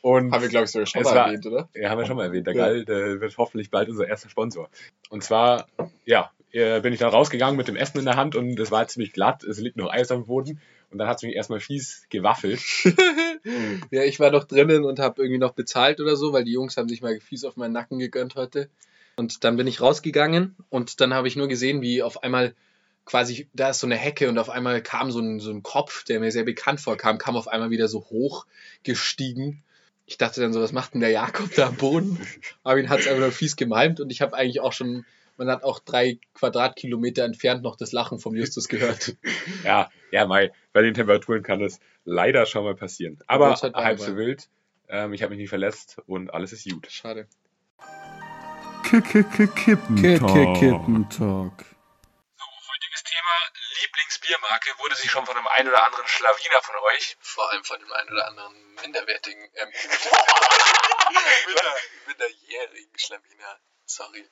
Und 0.00 0.32
Haben 0.32 0.42
wir, 0.42 0.48
glaube 0.48 0.64
ich, 0.66 0.70
sogar 0.70 0.86
schon 0.86 1.02
mal 1.02 1.14
war- 1.14 1.26
erwähnt, 1.26 1.46
oder? 1.46 1.68
ja, 1.74 1.90
haben 1.90 1.98
wir 1.98 2.06
schon 2.06 2.16
mal 2.16 2.24
erwähnt, 2.26 2.46
der 2.46 2.54
Ja. 2.54 2.66
Geil, 2.66 2.84
der 2.84 3.20
wird 3.20 3.36
hoffentlich 3.36 3.70
bald 3.70 3.88
unser 3.88 4.06
erster 4.06 4.28
Sponsor. 4.28 4.68
Und 5.10 5.24
zwar, 5.24 5.66
ja, 6.04 6.30
äh, 6.52 6.80
bin 6.80 6.92
ich 6.92 6.98
dann 7.00 7.10
rausgegangen 7.10 7.56
mit 7.56 7.68
dem 7.68 7.76
Essen 7.76 7.98
in 7.98 8.04
der 8.04 8.16
Hand 8.16 8.36
und 8.36 8.58
es 8.58 8.70
war 8.70 8.86
ziemlich 8.88 9.12
glatt, 9.12 9.42
es 9.44 9.58
liegt 9.58 9.76
noch 9.76 9.90
Eis 9.92 10.10
am 10.10 10.24
Boden 10.26 10.60
und 10.90 10.98
dann 10.98 11.08
hat 11.08 11.18
es 11.18 11.22
mich 11.24 11.34
erstmal 11.34 11.60
fies 11.60 12.06
gewaffelt. 12.10 12.60
Ja, 13.90 14.02
ich 14.02 14.20
war 14.20 14.30
noch 14.30 14.44
drinnen 14.44 14.84
und 14.84 14.98
habe 14.98 15.22
irgendwie 15.22 15.38
noch 15.38 15.52
bezahlt 15.52 16.00
oder 16.00 16.16
so, 16.16 16.32
weil 16.32 16.44
die 16.44 16.52
Jungs 16.52 16.76
haben 16.76 16.88
sich 16.88 17.00
mal 17.02 17.18
fies 17.20 17.44
auf 17.44 17.56
meinen 17.56 17.72
Nacken 17.72 17.98
gegönnt 17.98 18.34
heute. 18.34 18.68
Und 19.16 19.42
dann 19.44 19.56
bin 19.56 19.66
ich 19.66 19.80
rausgegangen 19.80 20.54
und 20.68 21.00
dann 21.00 21.14
habe 21.14 21.28
ich 21.28 21.36
nur 21.36 21.48
gesehen, 21.48 21.80
wie 21.80 22.02
auf 22.02 22.22
einmal 22.22 22.54
quasi, 23.04 23.48
da 23.54 23.70
ist 23.70 23.80
so 23.80 23.86
eine 23.86 23.96
Hecke 23.96 24.28
und 24.28 24.38
auf 24.38 24.50
einmal 24.50 24.82
kam 24.82 25.10
so 25.10 25.20
ein, 25.20 25.40
so 25.40 25.50
ein 25.50 25.62
Kopf, 25.62 26.04
der 26.04 26.20
mir 26.20 26.30
sehr 26.30 26.44
bekannt 26.44 26.80
vorkam, 26.80 27.16
kam 27.18 27.36
auf 27.36 27.48
einmal 27.48 27.70
wieder 27.70 27.88
so 27.88 28.00
hoch 28.10 28.44
gestiegen. 28.82 29.62
Ich 30.08 30.16
dachte 30.16 30.40
dann 30.40 30.54
so, 30.54 30.62
was 30.62 30.72
macht 30.72 30.94
denn 30.94 31.02
der 31.02 31.10
Jakob 31.10 31.54
da 31.54 31.66
am 31.68 31.76
Boden? 31.76 32.18
Aber 32.62 32.78
ihn 32.78 32.88
hat 32.88 33.00
es 33.00 33.06
einfach 33.06 33.20
nur 33.20 33.30
fies 33.30 33.56
gemalmt 33.56 34.00
und 34.00 34.10
ich 34.10 34.22
habe 34.22 34.34
eigentlich 34.34 34.60
auch 34.60 34.72
schon, 34.72 35.04
man 35.36 35.50
hat 35.50 35.62
auch 35.62 35.80
drei 35.80 36.18
Quadratkilometer 36.32 37.24
entfernt 37.24 37.62
noch 37.62 37.76
das 37.76 37.92
Lachen 37.92 38.18
vom 38.18 38.34
Justus 38.34 38.68
gehört. 38.68 39.16
Ja, 39.64 39.90
ja, 40.10 40.26
Mai, 40.26 40.50
bei 40.72 40.80
den 40.80 40.94
Temperaturen 40.94 41.42
kann 41.42 41.60
das 41.60 41.78
leider 42.06 42.46
schon 42.46 42.64
mal 42.64 42.74
passieren. 42.74 43.18
Aber 43.26 43.54
halt 43.54 43.74
halb 43.74 44.00
so 44.00 44.16
wild. 44.16 44.48
Ähm, 44.88 45.12
ich 45.12 45.22
habe 45.22 45.30
mich 45.30 45.40
nie 45.40 45.46
verletzt 45.46 45.98
und 46.06 46.32
alles 46.32 46.54
ist 46.54 46.66
gut. 46.70 46.90
Schade. 46.90 47.26
Kippentalk. 48.82 50.56
Kippentalk. 50.56 51.52
Heutiges 51.52 51.60
Thema 51.60 51.77
Lieblingsbiermarke 54.28 54.78
wurde 54.78 54.94
sich 54.94 55.10
schon 55.10 55.24
von 55.26 55.36
einem 55.36 55.46
einen 55.46 55.68
oder 55.68 55.84
anderen 55.84 56.06
Schlawiner 56.06 56.62
von 56.62 56.74
euch. 56.94 57.16
Vor 57.20 57.50
allem 57.50 57.64
von 57.64 57.78
dem 57.78 57.92
einen 57.92 58.10
oder 58.10 58.28
anderen 58.28 58.74
minderwertigen, 58.82 59.42
ähm, 59.54 59.72
minder, 61.46 61.74
minderjährigen 62.06 62.98
Schlawiner. 62.98 63.58
Sorry. 63.86 64.28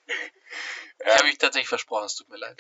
Ich 0.98 1.14
habe 1.14 1.24
mich 1.24 1.38
tatsächlich 1.38 1.68
versprochen, 1.68 2.04
es 2.04 2.16
tut 2.16 2.28
mir 2.28 2.36
leid. 2.36 2.58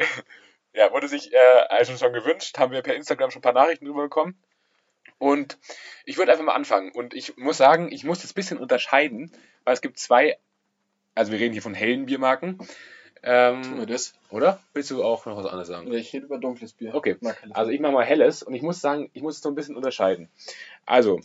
Ja, 0.72 0.92
wurde 0.92 1.08
sich 1.08 1.32
äh, 1.32 1.66
also 1.68 1.96
schon 1.96 2.12
gewünscht, 2.12 2.58
haben 2.58 2.72
wir 2.72 2.82
per 2.82 2.94
Instagram 2.94 3.30
schon 3.30 3.40
ein 3.40 3.42
paar 3.42 3.52
Nachrichten 3.52 3.84
drüber 3.84 4.02
bekommen. 4.02 4.42
Und 5.18 5.58
ich 6.04 6.16
würde 6.16 6.32
einfach 6.32 6.44
mal 6.44 6.54
anfangen. 6.54 6.92
Und 6.92 7.14
ich 7.14 7.36
muss 7.36 7.58
sagen, 7.58 7.92
ich 7.92 8.04
muss 8.04 8.20
das 8.20 8.32
ein 8.32 8.34
bisschen 8.34 8.58
unterscheiden, 8.58 9.30
weil 9.64 9.74
es 9.74 9.80
gibt 9.82 9.98
zwei, 9.98 10.38
also 11.14 11.32
wir 11.32 11.38
reden 11.38 11.52
hier 11.52 11.62
von 11.62 11.74
hellen 11.74 12.06
Biermarken. 12.06 12.66
Tun 13.26 13.76
wir 13.76 13.80
Ähm, 13.82 13.86
das? 13.88 14.14
oder? 14.30 14.60
Willst 14.72 14.90
du 14.92 15.02
auch 15.02 15.26
noch 15.26 15.36
was 15.36 15.46
anderes 15.46 15.66
sagen? 15.68 15.92
Ich 15.92 16.12
rede 16.12 16.26
über 16.26 16.38
dunkles 16.38 16.72
Bier. 16.72 16.94
Okay. 16.94 17.16
Also 17.50 17.72
ich 17.72 17.80
mache 17.80 17.92
mal 17.92 18.04
helles 18.04 18.42
und 18.44 18.54
ich 18.54 18.62
muss 18.62 18.80
sagen, 18.80 19.10
ich 19.14 19.22
muss 19.22 19.36
es 19.36 19.42
so 19.42 19.48
ein 19.48 19.54
bisschen 19.56 19.74
unterscheiden. 19.76 20.28
Also, 20.84 21.20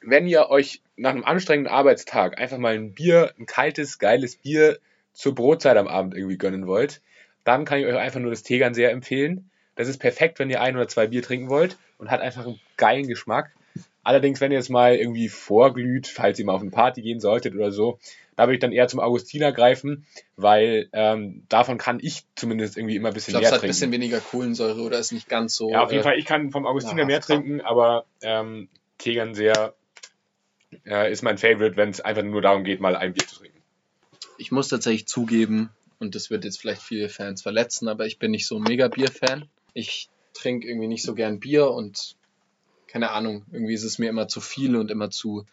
wenn 0.00 0.28
ihr 0.28 0.48
euch 0.48 0.80
nach 0.96 1.10
einem 1.10 1.24
anstrengenden 1.24 1.72
Arbeitstag 1.72 2.38
einfach 2.38 2.58
mal 2.58 2.74
ein 2.74 2.92
Bier, 2.92 3.32
ein 3.38 3.46
kaltes, 3.46 3.98
geiles 3.98 4.36
Bier 4.36 4.78
zur 5.12 5.34
Brotzeit 5.34 5.76
am 5.76 5.88
Abend 5.88 6.14
irgendwie 6.14 6.38
gönnen 6.38 6.68
wollt, 6.68 7.00
dann 7.42 7.64
kann 7.64 7.80
ich 7.80 7.86
euch 7.86 7.96
einfach 7.96 8.20
nur 8.20 8.30
das 8.30 8.44
Tegern 8.44 8.74
sehr 8.74 8.92
empfehlen. 8.92 9.50
Das 9.74 9.88
ist 9.88 9.98
perfekt, 9.98 10.38
wenn 10.38 10.50
ihr 10.50 10.60
ein 10.60 10.76
oder 10.76 10.86
zwei 10.86 11.08
Bier 11.08 11.22
trinken 11.22 11.48
wollt 11.48 11.76
und 11.98 12.10
hat 12.10 12.20
einfach 12.20 12.46
einen 12.46 12.60
geilen 12.76 13.08
Geschmack. 13.08 13.50
Allerdings, 14.08 14.40
wenn 14.40 14.50
ihr 14.52 14.56
jetzt 14.56 14.70
mal 14.70 14.96
irgendwie 14.96 15.28
vorglüht, 15.28 16.06
falls 16.06 16.38
ihr 16.38 16.46
mal 16.46 16.54
auf 16.54 16.62
eine 16.62 16.70
Party 16.70 17.02
gehen 17.02 17.20
solltet 17.20 17.54
oder 17.54 17.70
so, 17.70 17.98
da 18.36 18.44
würde 18.44 18.54
ich 18.54 18.60
dann 18.60 18.72
eher 18.72 18.88
zum 18.88 19.00
Augustiner 19.00 19.52
greifen, 19.52 20.06
weil 20.34 20.88
ähm, 20.94 21.42
davon 21.50 21.76
kann 21.76 21.98
ich 22.00 22.24
zumindest 22.34 22.78
irgendwie 22.78 22.96
immer 22.96 23.08
ein 23.08 23.10
Ich 23.10 23.16
bisschen 23.16 23.32
glaube, 23.32 23.44
es 23.44 23.50
mehr 23.50 23.58
hat 23.58 23.64
ein 23.64 23.68
bisschen 23.68 23.92
weniger 23.92 24.20
Kohlensäure 24.20 24.80
oder 24.80 24.98
ist 24.98 25.12
nicht 25.12 25.28
ganz 25.28 25.54
so. 25.54 25.68
Ja, 25.70 25.82
auf 25.82 25.90
jeden 25.90 26.00
äh, 26.00 26.04
Fall, 26.04 26.18
ich 26.18 26.24
kann 26.24 26.52
vom 26.52 26.64
Augustiner 26.64 27.00
ja. 27.00 27.04
mehr 27.04 27.20
trinken, 27.20 27.60
aber 27.60 28.06
ähm, 28.22 28.70
Tegern 28.96 29.34
sehr 29.34 29.74
äh, 30.86 31.12
ist 31.12 31.20
mein 31.20 31.36
Favorite, 31.36 31.76
wenn 31.76 31.90
es 31.90 32.00
einfach 32.00 32.22
nur 32.22 32.40
darum 32.40 32.64
geht, 32.64 32.80
mal 32.80 32.96
ein 32.96 33.12
Bier 33.12 33.26
zu 33.26 33.40
trinken. 33.40 33.60
Ich 34.38 34.50
muss 34.50 34.68
tatsächlich 34.68 35.06
zugeben, 35.06 35.68
und 35.98 36.14
das 36.14 36.30
wird 36.30 36.46
jetzt 36.46 36.58
vielleicht 36.58 36.80
viele 36.80 37.10
Fans 37.10 37.42
verletzen, 37.42 37.88
aber 37.88 38.06
ich 38.06 38.18
bin 38.18 38.30
nicht 38.30 38.46
so 38.46 38.56
ein 38.56 38.62
Mega-Bier-Fan. 38.62 39.50
Ich 39.74 40.08
trinke 40.32 40.66
irgendwie 40.66 40.88
nicht 40.88 41.02
so 41.02 41.14
gern 41.14 41.40
Bier 41.40 41.70
und 41.72 42.16
keine 42.88 43.10
Ahnung, 43.10 43.44
irgendwie 43.52 43.74
ist 43.74 43.84
es 43.84 43.98
mir 43.98 44.08
immer 44.08 44.26
zu 44.26 44.40
viel 44.40 44.74
und 44.76 44.90
immer 44.90 45.10
zu, 45.10 45.44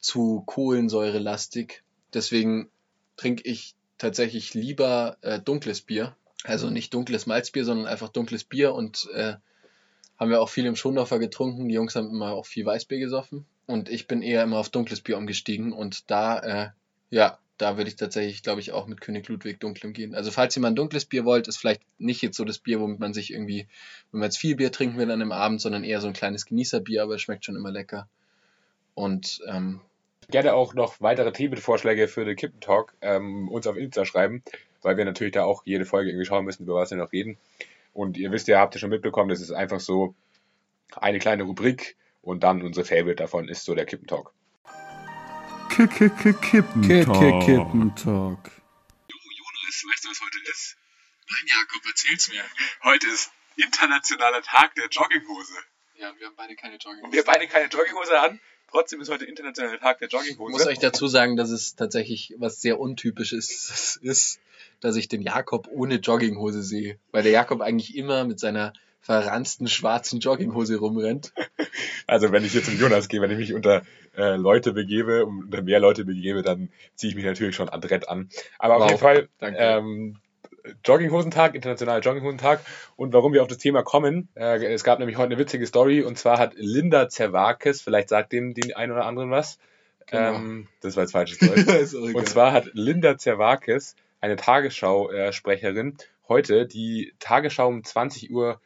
zu 0.00 0.42
kohlensäurelastig. 0.46 1.82
Deswegen 2.12 2.68
trinke 3.16 3.48
ich 3.48 3.74
tatsächlich 3.98 4.54
lieber 4.54 5.16
äh, 5.22 5.40
dunkles 5.40 5.80
Bier. 5.80 6.16
Also 6.44 6.70
nicht 6.70 6.92
dunkles 6.92 7.26
Malzbier, 7.26 7.64
sondern 7.64 7.86
einfach 7.86 8.08
dunkles 8.08 8.44
Bier 8.44 8.74
und 8.74 9.08
äh, 9.14 9.34
haben 10.18 10.30
wir 10.30 10.40
auch 10.40 10.48
viel 10.48 10.66
im 10.66 10.76
Schondorfer 10.76 11.18
getrunken. 11.18 11.68
Die 11.68 11.74
Jungs 11.74 11.94
haben 11.94 12.08
immer 12.08 12.32
auch 12.32 12.46
viel 12.46 12.66
Weißbier 12.66 12.98
gesoffen 12.98 13.46
und 13.66 13.88
ich 13.88 14.06
bin 14.06 14.22
eher 14.22 14.42
immer 14.42 14.58
auf 14.58 14.70
dunkles 14.70 15.00
Bier 15.00 15.18
umgestiegen 15.18 15.72
und 15.72 16.10
da, 16.10 16.38
äh, 16.38 16.68
ja, 17.10 17.38
da 17.60 17.76
würde 17.76 17.88
ich 17.88 17.96
tatsächlich, 17.96 18.42
glaube 18.42 18.60
ich, 18.60 18.72
auch 18.72 18.86
mit 18.86 19.00
König 19.00 19.28
Ludwig 19.28 19.60
dunklem 19.60 19.92
gehen. 19.92 20.14
Also 20.14 20.30
falls 20.30 20.56
ihr 20.56 20.62
mal 20.62 20.68
ein 20.68 20.76
dunkles 20.76 21.04
Bier 21.04 21.24
wollt, 21.24 21.48
ist 21.48 21.58
vielleicht 21.58 21.82
nicht 21.98 22.22
jetzt 22.22 22.36
so 22.36 22.44
das 22.44 22.58
Bier, 22.58 22.80
womit 22.80 23.00
man 23.00 23.12
sich 23.12 23.32
irgendwie, 23.32 23.66
wenn 24.10 24.20
man 24.20 24.28
jetzt 24.28 24.38
viel 24.38 24.56
Bier 24.56 24.72
trinken 24.72 24.98
will 24.98 25.10
an 25.10 25.20
einem 25.20 25.32
Abend, 25.32 25.60
sondern 25.60 25.84
eher 25.84 26.00
so 26.00 26.06
ein 26.06 26.12
kleines 26.12 26.46
Genießerbier, 26.46 27.02
aber 27.02 27.16
es 27.16 27.22
schmeckt 27.22 27.44
schon 27.44 27.56
immer 27.56 27.70
lecker. 27.70 28.08
Und 28.94 29.40
ähm, 29.46 29.80
Gerne 30.30 30.54
auch 30.54 30.74
noch 30.74 31.00
weitere 31.00 31.32
Themenvorschläge 31.32 32.06
für 32.06 32.24
den 32.24 32.36
Kippentalk 32.36 32.94
ähm, 33.00 33.48
uns 33.48 33.66
auf 33.66 33.76
Insta 33.76 34.04
schreiben, 34.04 34.42
weil 34.82 34.96
wir 34.96 35.04
natürlich 35.04 35.32
da 35.32 35.44
auch 35.44 35.62
jede 35.64 35.84
Folge 35.84 36.10
irgendwie 36.10 36.26
schauen 36.26 36.44
müssen, 36.44 36.62
über 36.62 36.76
was 36.76 36.90
wir 36.90 36.98
noch 36.98 37.12
reden. 37.12 37.36
Und 37.92 38.16
ihr 38.16 38.30
wisst 38.30 38.46
ja, 38.46 38.60
habt 38.60 38.76
ihr 38.76 38.78
schon 38.78 38.90
mitbekommen, 38.90 39.28
das 39.28 39.40
ist 39.40 39.50
einfach 39.50 39.80
so 39.80 40.14
eine 40.94 41.18
kleine 41.18 41.42
Rubrik 41.42 41.96
und 42.22 42.44
dann 42.44 42.62
unsere 42.62 42.86
Favorite 42.86 43.16
davon 43.16 43.48
ist 43.48 43.64
so 43.64 43.74
der 43.74 43.86
Kippentalk. 43.86 44.32
Kippentalk. 45.88 47.44
Kippentalk. 47.44 48.50
Jonas, 49.08 49.36
Jonas, 49.38 49.84
weißt 49.88 50.04
du, 50.04 50.08
was 50.10 50.20
heute 50.20 50.38
ist? 50.50 50.76
Nein, 51.28 51.46
Jakob, 51.46 51.86
erzähl's 51.86 52.28
mir. 52.28 52.42
Heute 52.84 53.06
ist 53.08 53.30
internationaler 53.56 54.42
Tag 54.42 54.74
der 54.74 54.88
Jogginghose. 54.88 55.54
Ja, 55.96 56.12
wir 56.18 56.26
haben 56.26 56.36
beide 56.36 56.56
keine 56.56 56.74
Jogginghose. 56.76 57.04
Und 57.04 57.12
wir 57.12 57.24
beide 57.24 57.46
keine 57.46 57.68
Jogginghose 57.68 58.18
an. 58.18 58.40
Trotzdem 58.70 59.00
ist 59.00 59.10
heute 59.10 59.24
internationaler 59.24 59.78
Tag 59.80 59.98
der 59.98 60.08
Ich 60.08 60.12
Jogginghose. 60.12 60.52
muss 60.52 60.66
euch 60.66 60.78
dazu 60.78 61.08
sagen, 61.08 61.36
dass 61.36 61.50
es 61.50 61.74
tatsächlich 61.76 62.34
was 62.38 62.60
sehr 62.60 62.78
untypisches 62.78 63.98
ist, 64.02 64.40
dass 64.80 64.96
ich 64.96 65.08
den 65.08 65.22
Jakob 65.22 65.68
ohne 65.68 65.96
Jogginghose 65.96 66.62
sehe. 66.62 66.98
Weil 67.10 67.22
der 67.22 67.32
Jakob 67.32 67.60
eigentlich 67.60 67.96
immer 67.96 68.24
mit 68.24 68.38
seiner 68.40 68.72
verranzten 69.00 69.66
schwarzen 69.68 70.20
Jogginghose 70.20 70.76
rumrennt. 70.78 71.32
Also 72.06 72.32
wenn 72.32 72.44
ich 72.44 72.54
jetzt 72.54 72.66
zum 72.66 72.78
Jonas 72.78 73.08
gehe, 73.08 73.20
wenn 73.20 73.30
ich 73.30 73.38
mich 73.38 73.54
unter 73.54 73.82
äh, 74.16 74.36
Leute 74.36 74.72
begebe, 74.72 75.24
unter 75.26 75.62
mehr 75.62 75.80
Leute 75.80 76.04
begebe, 76.04 76.42
dann 76.42 76.70
ziehe 76.94 77.10
ich 77.10 77.16
mich 77.16 77.24
natürlich 77.24 77.56
schon 77.56 77.68
adrett 77.68 78.08
an. 78.08 78.28
Aber 78.58 78.76
auf 78.76 78.82
Wow, 78.82 78.88
jeden 78.90 79.00
Fall 79.00 79.28
danke. 79.38 79.58
ähm, 79.58 80.16
Jogginghosentag, 80.84 81.54
internationaler 81.54 82.00
Jogginghosentag. 82.00 82.60
Und 82.96 83.12
warum 83.14 83.32
wir 83.32 83.42
auf 83.42 83.48
das 83.48 83.58
Thema 83.58 83.82
kommen, 83.82 84.28
äh, 84.34 84.62
es 84.66 84.84
gab 84.84 84.98
nämlich 84.98 85.16
heute 85.16 85.32
eine 85.32 85.38
witzige 85.38 85.66
Story 85.66 86.02
und 86.02 86.18
zwar 86.18 86.38
hat 86.38 86.52
Linda 86.56 87.08
Zerwakis, 87.08 87.80
vielleicht 87.80 88.08
sagt 88.10 88.32
dem 88.32 88.52
den 88.54 88.74
einen 88.76 88.92
oder 88.92 89.06
anderen 89.06 89.30
was. 89.30 89.58
Genau. 90.06 90.34
Ähm, 90.34 90.68
das 90.82 90.96
war 90.96 91.04
jetzt 91.04 91.12
falsches 91.12 91.38
Deutsch. 91.38 91.94
Und 91.94 92.28
zwar 92.28 92.52
hat 92.52 92.70
Linda 92.74 93.16
Zerwakis, 93.16 93.96
eine 94.20 94.36
Tagesschau-Sprecherin, 94.36 95.96
heute 96.28 96.66
die 96.66 97.14
Tagesschau 97.20 97.68
um 97.68 97.80
20.15 97.82 98.30
Uhr 98.30 98.60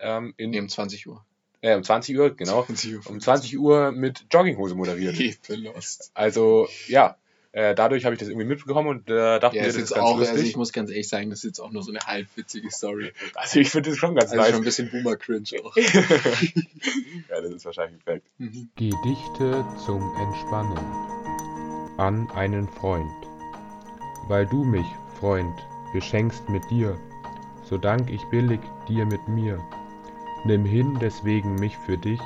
ähm, 0.00 0.34
in, 0.36 0.50
Nee, 0.50 0.60
um 0.60 0.68
20 0.68 1.06
Uhr. 1.08 1.24
äh, 1.60 1.74
um 1.76 1.82
20 1.82 2.18
Uhr, 2.18 2.34
genau, 2.36 2.64
20 2.64 2.94
Uhr. 2.96 3.02
um 3.10 3.20
20 3.20 3.58
Uhr 3.58 3.92
mit 3.92 4.26
Jogginghose 4.30 4.74
moderiert. 4.74 5.18
Ekellost. 5.18 6.10
Also, 6.14 6.68
ja, 6.88 7.16
äh, 7.52 7.74
dadurch 7.74 8.04
habe 8.06 8.14
ich 8.14 8.18
das 8.18 8.28
irgendwie 8.28 8.46
mitbekommen 8.46 8.88
und 8.88 9.10
äh, 9.10 9.38
dachte 9.38 9.56
Ja, 9.56 9.62
mir, 9.62 9.68
das 9.68 9.76
jetzt 9.76 9.84
ist 9.90 9.94
ganz 9.94 10.04
auch, 10.06 10.18
also 10.18 10.30
lustig. 10.32 10.48
ich 10.48 10.56
muss 10.56 10.72
ganz 10.72 10.90
ehrlich 10.90 11.08
sagen, 11.08 11.28
das 11.30 11.40
ist 11.40 11.44
jetzt 11.44 11.60
auch 11.60 11.70
nur 11.70 11.82
so 11.82 11.90
eine 11.90 12.00
halbwitzige 12.00 12.70
Story. 12.70 13.12
Also, 13.34 13.60
ich 13.60 13.68
finde 13.70 13.90
das 13.90 13.98
schon 13.98 14.14
ganz 14.14 14.32
Also 14.32 14.42
schon 14.44 14.54
ein 14.54 14.56
nice. 14.60 14.64
bisschen 14.64 14.90
Boomer-Cringe 14.90 15.44
auch. 15.62 15.76
ja, 15.76 17.40
das 17.40 17.50
ist 17.50 17.64
wahrscheinlich 17.64 18.02
perfekt. 18.04 18.26
Mhm. 18.38 18.70
Gedichte 18.76 19.64
zum 19.84 20.14
Entspannen 20.16 20.78
an 21.98 22.30
einen 22.30 22.68
Freund. 22.68 23.10
Weil 24.28 24.46
du 24.46 24.64
mich, 24.64 24.86
Freund, 25.20 25.54
beschenkst 25.92 26.48
mit 26.48 26.62
dir, 26.70 26.98
so 27.72 27.78
dank 27.78 28.10
ich 28.10 28.22
billig 28.26 28.60
dir 28.86 29.06
mit 29.06 29.26
mir. 29.28 29.58
Nimm 30.44 30.66
hin 30.66 30.98
deswegen 31.00 31.54
mich 31.54 31.74
für 31.78 31.96
dich, 31.96 32.20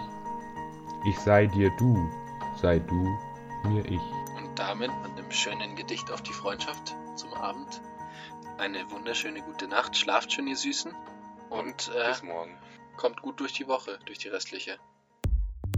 ich 1.09 1.17
sei 1.21 1.47
dir 1.47 1.71
du, 1.79 2.11
sei 2.61 2.81
du 2.81 3.17
mir 3.63 3.85
ich. 3.85 4.01
Und 4.37 4.59
damit 4.59 4.91
mit 5.05 5.13
einem 5.17 5.31
schönen 5.31 5.77
Gedicht 5.77 6.11
auf 6.11 6.21
die 6.23 6.33
Freundschaft 6.33 6.97
zum 7.15 7.33
Abend. 7.35 7.81
Eine 8.59 8.91
wunderschöne 8.91 9.41
gute 9.41 9.69
Nacht. 9.69 9.97
Schlaft 9.97 10.33
schön, 10.33 10.49
ihr 10.49 10.57
Süßen. 10.57 10.91
Und 11.51 11.93
äh, 11.95 12.09
Bis 12.09 12.25
morgen. 12.25 12.59
kommt 12.97 13.23
gut 13.23 13.39
durch 13.39 13.53
die 13.53 13.69
Woche, 13.69 14.01
durch 14.05 14.19
die 14.19 14.29
restliche. 14.29 14.79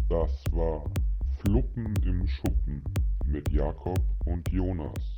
Das 0.09 0.45
war 0.51 0.91
Fluppen 1.41 1.93
im 2.07 2.27
Schuppen 2.27 2.83
mit 3.27 3.53
Jakob 3.53 4.01
und 4.25 4.49
Jonas. 4.51 5.18